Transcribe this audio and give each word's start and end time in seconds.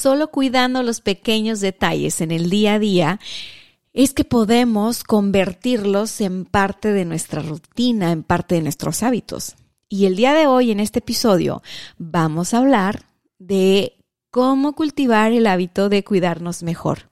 Solo 0.00 0.30
cuidando 0.30 0.82
los 0.82 1.02
pequeños 1.02 1.60
detalles 1.60 2.22
en 2.22 2.30
el 2.30 2.48
día 2.48 2.72
a 2.72 2.78
día 2.78 3.20
es 3.92 4.14
que 4.14 4.24
podemos 4.24 5.04
convertirlos 5.04 6.22
en 6.22 6.46
parte 6.46 6.90
de 6.94 7.04
nuestra 7.04 7.42
rutina, 7.42 8.10
en 8.10 8.22
parte 8.22 8.54
de 8.54 8.62
nuestros 8.62 9.02
hábitos. 9.02 9.56
Y 9.90 10.06
el 10.06 10.16
día 10.16 10.32
de 10.32 10.46
hoy, 10.46 10.70
en 10.70 10.80
este 10.80 11.00
episodio, 11.00 11.62
vamos 11.98 12.54
a 12.54 12.58
hablar 12.60 13.02
de 13.38 13.92
cómo 14.30 14.72
cultivar 14.72 15.32
el 15.32 15.46
hábito 15.46 15.90
de 15.90 16.02
cuidarnos 16.02 16.62
mejor. 16.62 17.09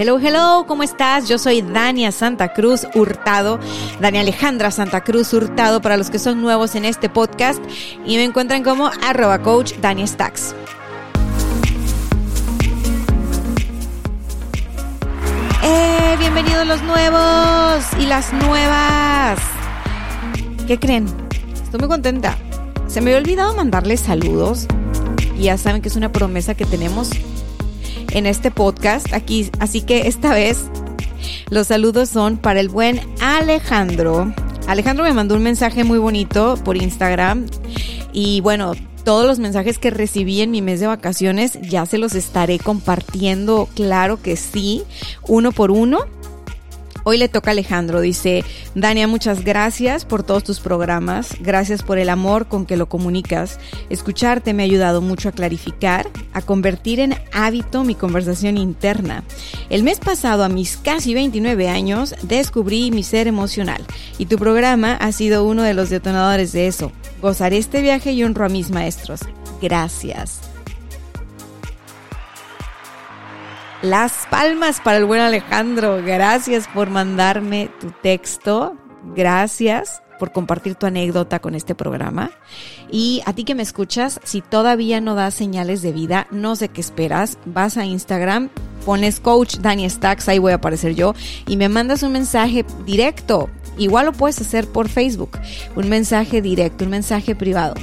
Hello, 0.00 0.20
hello, 0.20 0.64
¿cómo 0.68 0.84
estás? 0.84 1.28
Yo 1.28 1.38
soy 1.38 1.60
Dania 1.60 2.12
Santa 2.12 2.52
Cruz 2.52 2.86
Hurtado, 2.94 3.58
Dania 4.00 4.20
Alejandra 4.20 4.70
Santa 4.70 5.02
Cruz 5.02 5.32
Hurtado 5.32 5.82
para 5.82 5.96
los 5.96 6.08
que 6.08 6.20
son 6.20 6.40
nuevos 6.40 6.76
en 6.76 6.84
este 6.84 7.08
podcast 7.08 7.60
y 8.06 8.14
me 8.14 8.22
encuentran 8.22 8.62
como 8.62 8.92
arroba 9.02 9.42
coach 9.42 9.72
Dania 9.80 10.06
Stacks. 10.06 10.54
¡Eh! 15.64 16.16
Bienvenidos 16.20 16.64
los 16.64 16.80
nuevos 16.82 17.84
y 17.98 18.06
las 18.06 18.32
nuevas. 18.34 19.40
¿Qué 20.68 20.78
creen? 20.78 21.06
Estoy 21.60 21.80
muy 21.80 21.88
contenta. 21.88 22.38
Se 22.86 23.00
me 23.00 23.10
había 23.10 23.18
olvidado 23.20 23.52
mandarles 23.56 23.98
saludos. 23.98 24.68
Y 25.36 25.44
ya 25.44 25.58
saben 25.58 25.82
que 25.82 25.88
es 25.88 25.96
una 25.96 26.12
promesa 26.12 26.54
que 26.54 26.66
tenemos 26.66 27.10
en 28.10 28.26
este 28.26 28.50
podcast 28.50 29.12
aquí. 29.12 29.50
Así 29.60 29.82
que 29.82 30.08
esta 30.08 30.32
vez 30.32 30.64
los 31.50 31.68
saludos 31.68 32.08
son 32.08 32.36
para 32.36 32.60
el 32.60 32.68
buen 32.68 33.00
Alejandro. 33.20 34.32
Alejandro 34.66 35.04
me 35.04 35.12
mandó 35.12 35.34
un 35.34 35.42
mensaje 35.42 35.84
muy 35.84 35.98
bonito 35.98 36.56
por 36.64 36.76
Instagram. 36.76 37.46
Y 38.12 38.40
bueno, 38.40 38.72
todos 39.04 39.26
los 39.26 39.38
mensajes 39.38 39.78
que 39.78 39.90
recibí 39.90 40.42
en 40.42 40.50
mi 40.50 40.60
mes 40.60 40.80
de 40.80 40.86
vacaciones 40.86 41.58
ya 41.62 41.86
se 41.86 41.96
los 41.96 42.14
estaré 42.14 42.58
compartiendo, 42.58 43.68
claro 43.74 44.20
que 44.20 44.36
sí, 44.36 44.82
uno 45.26 45.52
por 45.52 45.70
uno. 45.70 46.00
Hoy 47.10 47.16
le 47.16 47.30
toca 47.30 47.48
a 47.48 47.52
Alejandro, 47.52 48.02
dice, 48.02 48.44
Dania, 48.74 49.08
muchas 49.08 49.42
gracias 49.42 50.04
por 50.04 50.22
todos 50.22 50.44
tus 50.44 50.60
programas, 50.60 51.36
gracias 51.40 51.82
por 51.82 51.96
el 51.96 52.10
amor 52.10 52.48
con 52.48 52.66
que 52.66 52.76
lo 52.76 52.90
comunicas. 52.90 53.58
Escucharte 53.88 54.52
me 54.52 54.62
ha 54.62 54.66
ayudado 54.66 55.00
mucho 55.00 55.30
a 55.30 55.32
clarificar, 55.32 56.06
a 56.34 56.42
convertir 56.42 57.00
en 57.00 57.14
hábito 57.32 57.82
mi 57.82 57.94
conversación 57.94 58.58
interna. 58.58 59.24
El 59.70 59.84
mes 59.84 60.00
pasado, 60.00 60.44
a 60.44 60.50
mis 60.50 60.76
casi 60.76 61.14
29 61.14 61.70
años, 61.70 62.14
descubrí 62.24 62.90
mi 62.90 63.02
ser 63.02 63.26
emocional 63.26 63.82
y 64.18 64.26
tu 64.26 64.36
programa 64.36 64.92
ha 64.92 65.10
sido 65.12 65.46
uno 65.46 65.62
de 65.62 65.72
los 65.72 65.88
detonadores 65.88 66.52
de 66.52 66.66
eso. 66.66 66.92
Gozaré 67.22 67.56
este 67.56 67.80
viaje 67.80 68.12
y 68.12 68.22
honro 68.22 68.44
a 68.44 68.50
mis 68.50 68.70
maestros. 68.70 69.20
Gracias. 69.62 70.47
Las 73.82 74.26
palmas 74.28 74.80
para 74.80 74.98
el 74.98 75.04
buen 75.04 75.20
Alejandro. 75.20 76.02
Gracias 76.04 76.66
por 76.66 76.90
mandarme 76.90 77.70
tu 77.80 77.92
texto. 78.02 78.76
Gracias 79.14 80.02
por 80.18 80.32
compartir 80.32 80.74
tu 80.74 80.86
anécdota 80.86 81.38
con 81.38 81.54
este 81.54 81.76
programa. 81.76 82.32
Y 82.90 83.22
a 83.24 83.32
ti 83.34 83.44
que 83.44 83.54
me 83.54 83.62
escuchas, 83.62 84.18
si 84.24 84.40
todavía 84.40 85.00
no 85.00 85.14
das 85.14 85.34
señales 85.34 85.80
de 85.80 85.92
vida, 85.92 86.26
no 86.32 86.56
sé 86.56 86.70
qué 86.70 86.80
esperas, 86.80 87.38
vas 87.44 87.76
a 87.76 87.84
Instagram, 87.84 88.50
pones 88.84 89.20
coach 89.20 89.58
Dani 89.58 89.88
Stacks, 89.88 90.28
ahí 90.28 90.40
voy 90.40 90.50
a 90.50 90.56
aparecer 90.56 90.96
yo, 90.96 91.14
y 91.46 91.56
me 91.56 91.68
mandas 91.68 92.02
un 92.02 92.10
mensaje 92.10 92.64
directo. 92.84 93.48
Igual 93.78 94.06
lo 94.06 94.12
puedes 94.12 94.40
hacer 94.40 94.66
por 94.66 94.88
Facebook, 94.88 95.38
un 95.76 95.88
mensaje 95.88 96.42
directo, 96.42 96.82
un 96.82 96.90
mensaje 96.90 97.36
privado 97.36 97.74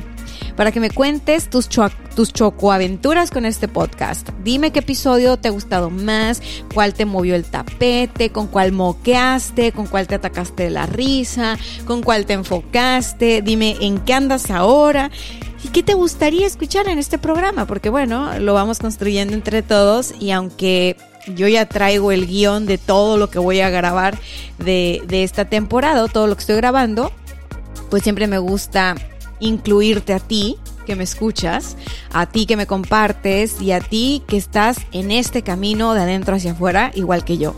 para 0.55 0.71
que 0.71 0.79
me 0.79 0.89
cuentes 0.89 1.49
tus, 1.49 1.69
cho 1.69 1.89
chocoaventuras 2.15 3.29
con 3.29 3.45
este 3.45 3.67
podcast. 3.67 4.29
Dime 4.43 4.71
qué 4.71 4.79
episodio 4.79 5.37
te 5.37 5.49
ha 5.49 5.51
gustado 5.51 5.89
más, 5.89 6.41
cuál 6.73 6.93
te 6.93 7.05
movió 7.05 7.35
el 7.35 7.43
tapete, 7.43 8.31
con 8.31 8.47
cuál 8.47 8.71
moqueaste, 8.71 9.71
con 9.71 9.87
cuál 9.87 10.07
te 10.07 10.15
atacaste 10.15 10.63
de 10.63 10.69
la 10.69 10.85
risa, 10.85 11.57
con 11.85 12.01
cuál 12.01 12.25
te 12.25 12.33
enfocaste. 12.33 13.41
Dime 13.41 13.75
en 13.81 13.99
qué 13.99 14.13
andas 14.13 14.49
ahora. 14.49 15.11
¿Y 15.63 15.69
qué 15.69 15.83
te 15.83 15.93
gustaría 15.93 16.45
escuchar 16.45 16.87
en 16.87 16.99
este 16.99 17.17
programa? 17.17 17.65
Porque 17.65 17.89
bueno, 17.89 18.39
lo 18.39 18.53
vamos 18.53 18.79
construyendo 18.79 19.33
entre 19.33 19.61
todos 19.63 20.13
y 20.19 20.31
aunque 20.31 20.95
yo 21.35 21.47
ya 21.47 21.65
traigo 21.65 22.11
el 22.11 22.27
guion 22.27 22.67
de 22.67 22.77
todo 22.77 23.17
lo 23.17 23.31
que 23.31 23.39
voy 23.39 23.61
a 23.61 23.69
grabar 23.71 24.17
de, 24.59 25.01
de 25.07 25.23
esta 25.23 25.45
temporada, 25.45 26.07
todo 26.07 26.27
lo 26.27 26.35
que 26.35 26.41
estoy 26.41 26.55
grabando, 26.55 27.11
pues 27.89 28.03
siempre 28.03 28.27
me 28.27 28.37
gusta 28.37 28.95
incluirte 29.39 30.13
a 30.13 30.19
ti 30.19 30.57
que 30.85 30.95
me 30.95 31.03
escuchas, 31.03 31.75
a 32.13 32.27
ti 32.27 32.45
que 32.45 32.57
me 32.57 32.67
compartes 32.67 33.61
y 33.61 33.71
a 33.71 33.79
ti 33.79 34.23
que 34.27 34.37
estás 34.37 34.77
en 34.91 35.11
este 35.11 35.41
camino 35.41 35.93
de 35.93 36.01
adentro 36.01 36.35
hacia 36.35 36.51
afuera, 36.51 36.91
igual 36.95 37.25
que 37.25 37.37
yo. 37.37 37.55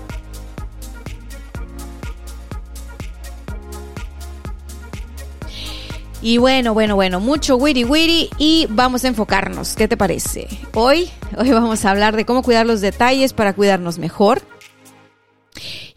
Y 6.22 6.40
bueno, 6.40 6.74
bueno, 6.74 6.96
bueno, 6.96 7.20
mucho 7.20 7.58
witty 7.58 7.86
witty 7.86 8.30
y 8.38 8.68
vamos 8.70 9.06
a 9.06 9.08
enfocarnos. 9.08 9.76
¿Qué 9.76 9.88
te 9.88 9.96
parece? 9.96 10.48
Hoy, 10.74 11.10
hoy 11.38 11.52
vamos 11.52 11.86
a 11.86 11.92
hablar 11.92 12.16
de 12.16 12.26
cómo 12.26 12.42
cuidar 12.42 12.66
los 12.66 12.82
detalles 12.82 13.34
para 13.34 13.54
cuidarnos 13.54 14.00
mejor 14.00 14.42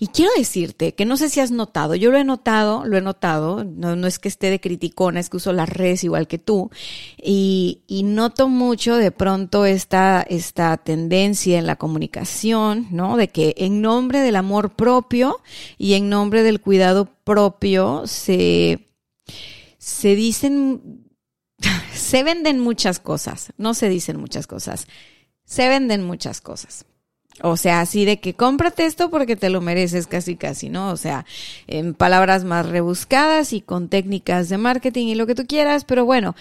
y 0.02 0.06
quiero 0.06 0.32
decirte 0.34 0.94
que 0.94 1.04
no 1.04 1.18
sé 1.18 1.28
si 1.28 1.40
has 1.40 1.50
notado, 1.50 1.94
yo 1.94 2.10
lo 2.10 2.16
he 2.16 2.24
notado, 2.24 2.86
lo 2.86 2.96
he 2.96 3.02
notado, 3.02 3.64
no, 3.64 3.96
no 3.96 4.06
es 4.06 4.18
que 4.18 4.28
esté 4.28 4.48
de 4.48 4.58
criticona, 4.58 5.20
es 5.20 5.28
que 5.28 5.36
uso 5.36 5.52
las 5.52 5.68
redes 5.68 6.04
igual 6.04 6.26
que 6.26 6.38
tú, 6.38 6.70
y, 7.22 7.82
y 7.86 8.02
noto 8.02 8.48
mucho 8.48 8.96
de 8.96 9.10
pronto 9.10 9.66
esta, 9.66 10.22
esta 10.22 10.78
tendencia 10.78 11.58
en 11.58 11.66
la 11.66 11.76
comunicación, 11.76 12.86
¿no? 12.90 13.18
De 13.18 13.28
que 13.28 13.54
en 13.58 13.82
nombre 13.82 14.20
del 14.20 14.36
amor 14.36 14.70
propio 14.74 15.42
y 15.76 15.92
en 15.92 16.08
nombre 16.08 16.42
del 16.42 16.62
cuidado 16.62 17.06
propio 17.22 18.06
se, 18.06 18.88
se 19.76 20.14
dicen, 20.14 21.04
se 21.92 22.22
venden 22.22 22.58
muchas 22.58 23.00
cosas, 23.00 23.52
no 23.58 23.74
se 23.74 23.90
dicen 23.90 24.18
muchas 24.18 24.46
cosas, 24.46 24.86
se 25.44 25.68
venden 25.68 26.02
muchas 26.02 26.40
cosas. 26.40 26.86
O 27.42 27.56
sea, 27.56 27.80
así 27.80 28.04
de 28.04 28.20
que 28.20 28.34
cómprate 28.34 28.84
esto 28.84 29.10
porque 29.10 29.36
te 29.36 29.50
lo 29.50 29.60
mereces 29.60 30.06
casi 30.06 30.36
casi, 30.36 30.68
¿no? 30.68 30.90
O 30.90 30.96
sea, 30.96 31.24
en 31.66 31.94
palabras 31.94 32.44
más 32.44 32.66
rebuscadas 32.68 33.52
y 33.52 33.60
con 33.60 33.88
técnicas 33.88 34.48
de 34.48 34.58
marketing 34.58 35.06
y 35.06 35.14
lo 35.14 35.26
que 35.26 35.34
tú 35.34 35.46
quieras, 35.46 35.84
pero 35.84 36.04
bueno, 36.04 36.34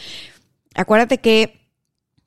acuérdate 0.76 1.20
que 1.20 1.60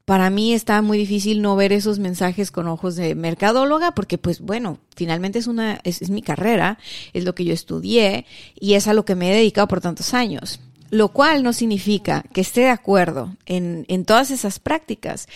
para 0.05 0.31
mí 0.31 0.53
está 0.53 0.83
muy 0.83 0.99
difícil 0.99 1.43
no 1.43 1.55
ver 1.55 1.73
esos 1.73 1.99
mensajes 1.99 2.51
con 2.51 2.67
ojos 2.67 2.97
de 2.97 3.15
mercadóloga 3.15 3.93
porque 3.93 4.19
pues 4.19 4.41
bueno, 4.41 4.79
finalmente 4.97 5.39
es 5.39 5.47
una 5.47 5.81
es, 5.85 6.11
mi 6.11 6.23
carrera, 6.23 6.79
es 7.13 7.25
lo 7.25 7.35
que 7.35 7.45
yo 7.45 7.55
estudié 7.55 8.27
y 8.59 8.75
es 8.75 8.89
a 8.89 8.95
lo 8.95 9.05
que 9.05 9.15
me 9.15 9.31
he 9.31 9.35
dedicado 9.35 9.69
por 9.69 9.81
tantos 9.81 10.15
años. 10.15 10.61
Lo 10.91 11.09
cual 11.09 11.43
no 11.43 11.55
significa 11.55 12.25
que 12.35 12.43
esté 12.43 12.63
de 12.63 12.69
acuerdo 12.69 13.35
en, 13.47 13.87
en 13.89 14.05
todas 14.05 14.31
esas 14.31 14.59
prácticas, 14.59 15.27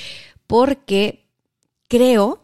porque 0.46 1.24
creo 1.88 2.42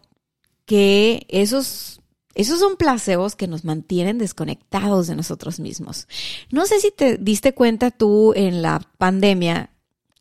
que 0.64 1.26
esos, 1.28 2.00
esos 2.34 2.60
son 2.60 2.76
placebos 2.76 3.36
que 3.36 3.46
nos 3.46 3.64
mantienen 3.64 4.18
desconectados 4.18 5.06
de 5.06 5.16
nosotros 5.16 5.60
mismos. 5.60 6.08
No 6.50 6.66
sé 6.66 6.80
si 6.80 6.90
te 6.90 7.18
diste 7.18 7.54
cuenta 7.54 7.90
tú 7.90 8.32
en 8.34 8.62
la 8.62 8.80
pandemia 8.98 9.70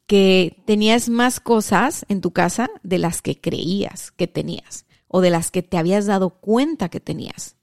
que 0.08 0.62
tenías 0.66 1.08
más 1.08 1.40
cosas 1.40 2.06
en 2.10 2.22
tu 2.22 2.32
casa 2.32 2.70
de 2.84 2.98
las 2.98 3.22
que 3.22 3.40
creías 3.40 4.12
que 4.12 4.28
tenías 4.28 4.86
o 5.08 5.22
de 5.22 5.30
las 5.30 5.52
que 5.52 5.64
te 5.64 5.78
habías 5.78 6.06
dado 6.06 6.32
cuenta 6.32 6.90
que 6.90 7.00
tenías. 7.00 7.56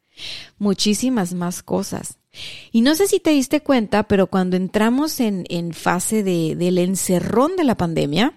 Muchísimas 0.58 1.34
más 1.34 1.62
cosas. 1.62 2.18
Y 2.72 2.82
no 2.82 2.94
sé 2.94 3.06
si 3.06 3.20
te 3.20 3.30
diste 3.30 3.62
cuenta, 3.62 4.04
pero 4.04 4.28
cuando 4.28 4.56
entramos 4.56 5.20
en, 5.20 5.44
en 5.48 5.72
fase 5.72 6.22
de, 6.22 6.56
del 6.56 6.78
encerrón 6.78 7.56
de 7.56 7.64
la 7.64 7.76
pandemia, 7.76 8.34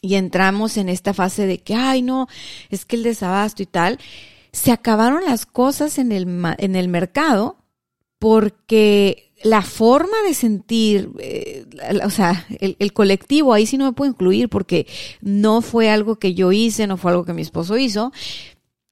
y 0.00 0.14
entramos 0.14 0.76
en 0.76 0.88
esta 0.88 1.14
fase 1.14 1.46
de 1.46 1.58
que, 1.58 1.74
ay, 1.74 2.02
no, 2.02 2.28
es 2.70 2.84
que 2.84 2.96
el 2.96 3.02
desabasto 3.02 3.62
y 3.62 3.66
tal, 3.66 3.98
se 4.52 4.70
acabaron 4.70 5.24
las 5.24 5.46
cosas 5.46 5.98
en 5.98 6.12
el, 6.12 6.26
en 6.58 6.76
el 6.76 6.88
mercado 6.88 7.56
porque 8.18 9.32
la 9.42 9.62
forma 9.62 10.16
de 10.26 10.32
sentir, 10.32 11.10
eh, 11.18 11.66
o 12.04 12.10
sea, 12.10 12.46
el, 12.60 12.76
el, 12.78 12.92
colectivo, 12.92 13.52
ahí 13.52 13.66
sí 13.66 13.76
no 13.76 13.84
me 13.84 13.92
puedo 13.92 14.10
incluir 14.10 14.48
porque 14.48 14.86
no 15.20 15.60
fue 15.60 15.90
algo 15.90 16.16
que 16.16 16.34
yo 16.34 16.50
hice, 16.52 16.86
no 16.86 16.96
fue 16.96 17.10
algo 17.10 17.24
que 17.24 17.34
mi 17.34 17.42
esposo 17.42 17.76
hizo. 17.76 18.12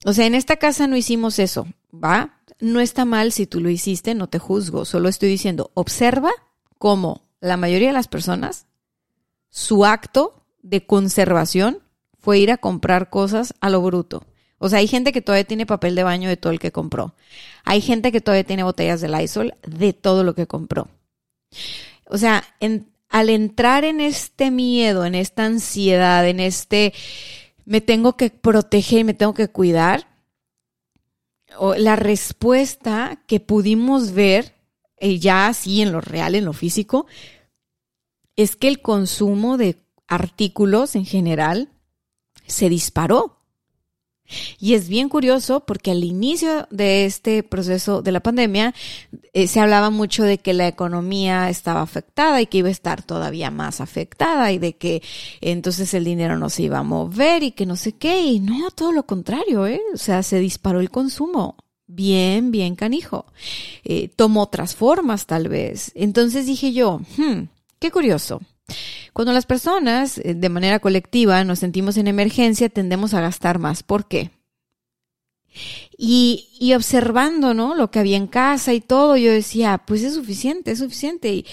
O 0.04 0.12
sea, 0.12 0.26
en 0.26 0.34
esta 0.34 0.56
casa 0.56 0.86
no 0.86 0.96
hicimos 0.96 1.38
eso, 1.38 1.66
¿va? 1.92 2.40
No 2.60 2.80
está 2.80 3.04
mal 3.04 3.32
si 3.32 3.46
tú 3.46 3.60
lo 3.60 3.70
hiciste, 3.70 4.14
no 4.14 4.28
te 4.28 4.38
juzgo, 4.38 4.84
solo 4.84 5.08
estoy 5.08 5.30
diciendo, 5.30 5.70
observa 5.74 6.30
cómo 6.78 7.22
la 7.40 7.56
mayoría 7.56 7.88
de 7.88 7.94
las 7.94 8.08
personas, 8.08 8.66
su 9.48 9.84
acto 9.84 10.41
de 10.62 10.86
conservación 10.86 11.80
fue 12.18 12.38
ir 12.38 12.50
a 12.50 12.56
comprar 12.56 13.10
cosas 13.10 13.54
a 13.60 13.68
lo 13.68 13.82
bruto. 13.82 14.24
O 14.58 14.68
sea, 14.68 14.78
hay 14.78 14.86
gente 14.86 15.12
que 15.12 15.22
todavía 15.22 15.44
tiene 15.44 15.66
papel 15.66 15.96
de 15.96 16.04
baño 16.04 16.28
de 16.28 16.36
todo 16.36 16.52
el 16.52 16.60
que 16.60 16.70
compró. 16.70 17.14
Hay 17.64 17.80
gente 17.80 18.12
que 18.12 18.20
todavía 18.20 18.44
tiene 18.44 18.62
botellas 18.62 19.00
de 19.00 19.08
Lysol 19.08 19.54
de 19.66 19.92
todo 19.92 20.22
lo 20.22 20.34
que 20.34 20.46
compró. 20.46 20.88
O 22.06 22.16
sea, 22.16 22.44
al 23.08 23.28
entrar 23.28 23.84
en 23.84 24.00
este 24.00 24.50
miedo, 24.52 25.04
en 25.04 25.16
esta 25.16 25.44
ansiedad, 25.44 26.28
en 26.28 26.38
este 26.38 26.94
me 27.64 27.80
tengo 27.80 28.16
que 28.16 28.30
proteger, 28.30 29.04
me 29.04 29.14
tengo 29.14 29.34
que 29.34 29.48
cuidar, 29.48 30.06
la 31.76 31.96
respuesta 31.96 33.22
que 33.26 33.40
pudimos 33.40 34.12
ver 34.12 34.54
eh, 34.98 35.18
ya 35.18 35.48
así 35.48 35.82
en 35.82 35.92
lo 35.92 36.00
real, 36.00 36.34
en 36.34 36.44
lo 36.44 36.52
físico, 36.52 37.06
es 38.36 38.56
que 38.56 38.68
el 38.68 38.80
consumo 38.80 39.58
de 39.58 39.76
artículos 40.12 40.94
en 40.94 41.06
general 41.06 41.70
se 42.46 42.68
disparó. 42.68 43.38
Y 44.58 44.74
es 44.74 44.88
bien 44.88 45.08
curioso 45.08 45.60
porque 45.60 45.90
al 45.90 46.04
inicio 46.04 46.66
de 46.70 47.04
este 47.04 47.42
proceso 47.42 48.02
de 48.02 48.12
la 48.12 48.20
pandemia 48.20 48.72
eh, 49.32 49.46
se 49.46 49.60
hablaba 49.60 49.90
mucho 49.90 50.22
de 50.22 50.38
que 50.38 50.54
la 50.54 50.68
economía 50.68 51.50
estaba 51.50 51.82
afectada 51.82 52.40
y 52.40 52.46
que 52.46 52.58
iba 52.58 52.68
a 52.68 52.72
estar 52.72 53.02
todavía 53.02 53.50
más 53.50 53.80
afectada 53.80 54.52
y 54.52 54.58
de 54.58 54.76
que 54.76 55.02
entonces 55.40 55.92
el 55.92 56.04
dinero 56.04 56.38
no 56.38 56.48
se 56.48 56.62
iba 56.62 56.78
a 56.78 56.82
mover 56.82 57.42
y 57.42 57.52
que 57.52 57.66
no 57.66 57.76
sé 57.76 57.92
qué. 57.92 58.22
Y 58.22 58.40
no, 58.40 58.70
todo 58.70 58.92
lo 58.92 59.04
contrario, 59.04 59.66
¿eh? 59.66 59.82
O 59.92 59.98
sea, 59.98 60.22
se 60.22 60.38
disparó 60.38 60.80
el 60.80 60.90
consumo. 60.90 61.56
Bien, 61.86 62.50
bien 62.52 62.74
canijo. 62.74 63.26
Eh, 63.84 64.08
tomó 64.16 64.42
otras 64.42 64.74
formas 64.74 65.26
tal 65.26 65.48
vez. 65.48 65.92
Entonces 65.94 66.46
dije 66.46 66.72
yo, 66.72 67.00
hmm, 67.18 67.48
qué 67.78 67.90
curioso. 67.90 68.40
Cuando 69.12 69.32
las 69.32 69.46
personas 69.46 70.18
eh, 70.18 70.34
de 70.34 70.48
manera 70.48 70.78
colectiva 70.78 71.44
nos 71.44 71.58
sentimos 71.58 71.96
en 71.96 72.08
emergencia, 72.08 72.68
tendemos 72.68 73.14
a 73.14 73.20
gastar 73.20 73.58
más. 73.58 73.82
¿Por 73.82 74.06
qué? 74.06 74.30
Y, 75.98 76.72
observando, 76.74 77.52
¿no? 77.54 77.74
Lo 77.74 77.90
que 77.90 77.98
había 77.98 78.16
en 78.16 78.26
casa 78.26 78.72
y 78.72 78.80
todo, 78.80 79.16
yo 79.16 79.30
decía, 79.30 79.82
pues 79.86 80.02
es 80.02 80.14
suficiente, 80.14 80.70
es 80.70 80.78
suficiente. 80.78 81.44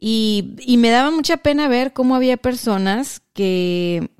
Y, 0.00 0.54
y 0.60 0.76
me 0.76 0.90
daba 0.90 1.10
mucha 1.10 1.38
pena 1.38 1.68
ver 1.68 1.92
cómo 1.92 2.16
había 2.16 2.36
personas 2.36 3.22
que 3.32 4.10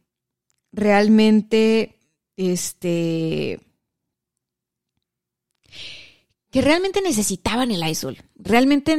realmente, 0.72 1.96
este, 2.36 3.60
que 6.58 6.62
realmente 6.64 7.00
necesitaban 7.02 7.70
el 7.70 7.88
ISOL. 7.88 8.16
Realmente, 8.36 8.96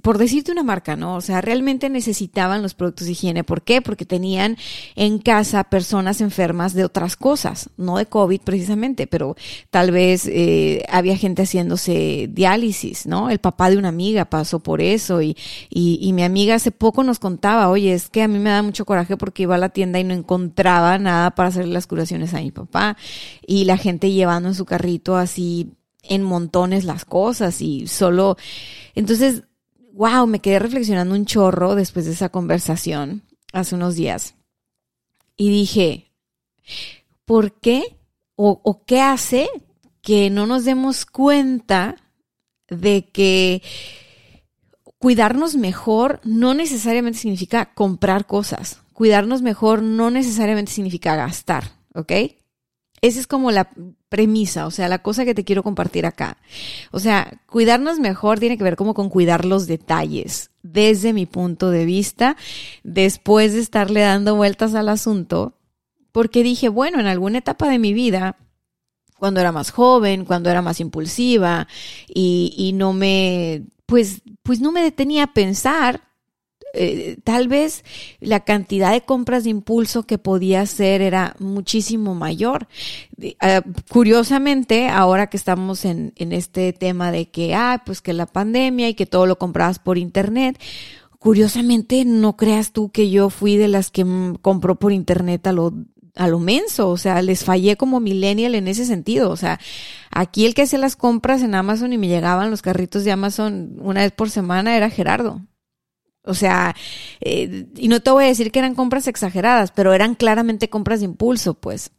por 0.00 0.16
decirte 0.16 0.50
una 0.50 0.62
marca, 0.62 0.96
¿no? 0.96 1.16
O 1.16 1.20
sea, 1.20 1.42
realmente 1.42 1.90
necesitaban 1.90 2.62
los 2.62 2.72
productos 2.72 3.04
de 3.06 3.12
higiene. 3.12 3.44
¿Por 3.44 3.60
qué? 3.60 3.82
Porque 3.82 4.06
tenían 4.06 4.56
en 4.96 5.18
casa 5.18 5.64
personas 5.64 6.22
enfermas 6.22 6.72
de 6.72 6.86
otras 6.86 7.16
cosas, 7.16 7.68
no 7.76 7.98
de 7.98 8.06
COVID 8.06 8.40
precisamente, 8.40 9.06
pero 9.06 9.36
tal 9.68 9.90
vez 9.90 10.26
eh, 10.26 10.86
había 10.88 11.14
gente 11.18 11.42
haciéndose 11.42 12.30
diálisis, 12.30 13.04
¿no? 13.04 13.28
El 13.28 13.40
papá 13.40 13.68
de 13.68 13.76
una 13.76 13.88
amiga 13.88 14.24
pasó 14.24 14.60
por 14.60 14.80
eso 14.80 15.20
y, 15.20 15.36
y, 15.68 15.98
y 16.00 16.14
mi 16.14 16.22
amiga 16.22 16.54
hace 16.54 16.70
poco 16.70 17.04
nos 17.04 17.18
contaba, 17.18 17.68
oye, 17.68 17.92
es 17.92 18.08
que 18.08 18.22
a 18.22 18.28
mí 18.28 18.38
me 18.38 18.48
da 18.48 18.62
mucho 18.62 18.86
coraje 18.86 19.18
porque 19.18 19.42
iba 19.42 19.56
a 19.56 19.58
la 19.58 19.68
tienda 19.68 20.00
y 20.00 20.04
no 20.04 20.14
encontraba 20.14 20.96
nada 20.96 21.34
para 21.34 21.50
hacer 21.50 21.68
las 21.68 21.86
curaciones 21.86 22.32
a 22.32 22.40
mi 22.40 22.52
papá 22.52 22.96
y 23.46 23.66
la 23.66 23.76
gente 23.76 24.10
llevando 24.10 24.48
en 24.48 24.54
su 24.54 24.64
carrito 24.64 25.14
así 25.16 25.74
en 26.02 26.22
montones 26.22 26.84
las 26.84 27.04
cosas 27.04 27.60
y 27.60 27.86
solo... 27.86 28.36
Entonces, 28.94 29.44
wow, 29.92 30.26
me 30.26 30.40
quedé 30.40 30.58
reflexionando 30.58 31.14
un 31.14 31.26
chorro 31.26 31.74
después 31.74 32.04
de 32.04 32.12
esa 32.12 32.28
conversación 32.28 33.22
hace 33.52 33.74
unos 33.74 33.94
días. 33.94 34.34
Y 35.36 35.50
dije, 35.50 36.12
¿por 37.24 37.52
qué 37.52 37.96
o, 38.36 38.82
qué 38.86 39.00
hace 39.00 39.48
que 40.00 40.30
no 40.30 40.46
nos 40.46 40.64
demos 40.64 41.06
cuenta 41.06 41.96
de 42.68 43.08
que 43.08 43.62
cuidarnos 44.98 45.54
mejor 45.56 46.20
no 46.24 46.54
necesariamente 46.54 47.18
significa 47.18 47.74
comprar 47.74 48.26
cosas. 48.26 48.80
Cuidarnos 48.92 49.42
mejor 49.42 49.82
no 49.82 50.10
necesariamente 50.10 50.72
significa 50.72 51.16
gastar, 51.16 51.72
¿ok? 51.94 52.12
Esa 53.02 53.18
es 53.18 53.26
como 53.26 53.50
la 53.50 53.68
premisa, 54.08 54.64
o 54.66 54.70
sea, 54.70 54.88
la 54.88 55.02
cosa 55.02 55.24
que 55.24 55.34
te 55.34 55.42
quiero 55.42 55.64
compartir 55.64 56.06
acá. 56.06 56.38
O 56.92 57.00
sea, 57.00 57.40
cuidarnos 57.46 57.98
mejor 57.98 58.38
tiene 58.38 58.56
que 58.56 58.62
ver 58.62 58.76
como 58.76 58.94
con 58.94 59.10
cuidar 59.10 59.44
los 59.44 59.66
detalles. 59.66 60.52
Desde 60.62 61.12
mi 61.12 61.26
punto 61.26 61.70
de 61.70 61.84
vista, 61.84 62.36
después 62.84 63.54
de 63.54 63.58
estarle 63.58 64.02
dando 64.02 64.36
vueltas 64.36 64.76
al 64.76 64.88
asunto, 64.88 65.58
porque 66.12 66.44
dije, 66.44 66.68
bueno, 66.68 67.00
en 67.00 67.06
alguna 67.06 67.38
etapa 67.38 67.68
de 67.68 67.80
mi 67.80 67.92
vida, 67.92 68.36
cuando 69.18 69.40
era 69.40 69.50
más 69.50 69.72
joven, 69.72 70.24
cuando 70.24 70.48
era 70.48 70.62
más 70.62 70.78
impulsiva 70.78 71.66
y, 72.06 72.54
y 72.56 72.72
no 72.72 72.92
me, 72.92 73.64
pues, 73.86 74.22
pues 74.44 74.60
no 74.60 74.70
me 74.70 74.82
detenía 74.82 75.24
a 75.24 75.34
pensar 75.34 76.11
eh, 76.74 77.18
tal 77.24 77.48
vez 77.48 77.84
la 78.20 78.40
cantidad 78.40 78.92
de 78.92 79.02
compras 79.02 79.44
de 79.44 79.50
impulso 79.50 80.04
que 80.04 80.18
podía 80.18 80.62
hacer 80.62 81.02
era 81.02 81.36
muchísimo 81.38 82.14
mayor. 82.14 82.68
Ah, 83.40 83.62
curiosamente, 83.90 84.88
ahora 84.88 85.28
que 85.28 85.36
estamos 85.36 85.84
en, 85.84 86.12
en 86.16 86.32
este 86.32 86.72
tema 86.72 87.12
de 87.12 87.28
que, 87.30 87.54
ah, 87.54 87.82
pues 87.84 88.00
que 88.00 88.12
la 88.12 88.26
pandemia 88.26 88.88
y 88.88 88.94
que 88.94 89.06
todo 89.06 89.26
lo 89.26 89.38
comprabas 89.38 89.78
por 89.78 89.98
internet, 89.98 90.58
curiosamente 91.18 92.04
no 92.04 92.36
creas 92.36 92.72
tú 92.72 92.90
que 92.90 93.10
yo 93.10 93.30
fui 93.30 93.56
de 93.56 93.68
las 93.68 93.90
que 93.90 94.04
compró 94.40 94.76
por 94.76 94.92
internet 94.92 95.46
a 95.46 95.52
lo 95.52 95.72
a 96.14 96.28
lo 96.28 96.38
menso, 96.38 96.90
o 96.90 96.98
sea, 96.98 97.22
les 97.22 97.44
fallé 97.44 97.76
como 97.76 97.98
millennial 97.98 98.54
en 98.54 98.68
ese 98.68 98.84
sentido, 98.84 99.30
o 99.30 99.36
sea, 99.36 99.58
aquí 100.10 100.44
el 100.44 100.52
que 100.52 100.62
hacía 100.62 100.78
las 100.78 100.94
compras 100.94 101.42
en 101.42 101.54
Amazon 101.54 101.92
y 101.92 101.98
me 101.98 102.08
llegaban 102.08 102.50
los 102.50 102.60
carritos 102.60 103.04
de 103.04 103.12
Amazon 103.12 103.76
una 103.80 104.02
vez 104.02 104.12
por 104.12 104.28
semana 104.28 104.76
era 104.76 104.90
Gerardo. 104.90 105.40
O 106.24 106.34
sea, 106.34 106.76
eh, 107.20 107.66
y 107.76 107.88
no 107.88 108.00
te 108.00 108.10
voy 108.10 108.24
a 108.24 108.28
decir 108.28 108.52
que 108.52 108.60
eran 108.60 108.74
compras 108.74 109.08
exageradas, 109.08 109.72
pero 109.72 109.92
eran 109.92 110.14
claramente 110.14 110.70
compras 110.70 111.00
de 111.00 111.06
impulso, 111.06 111.54
pues. 111.54 111.90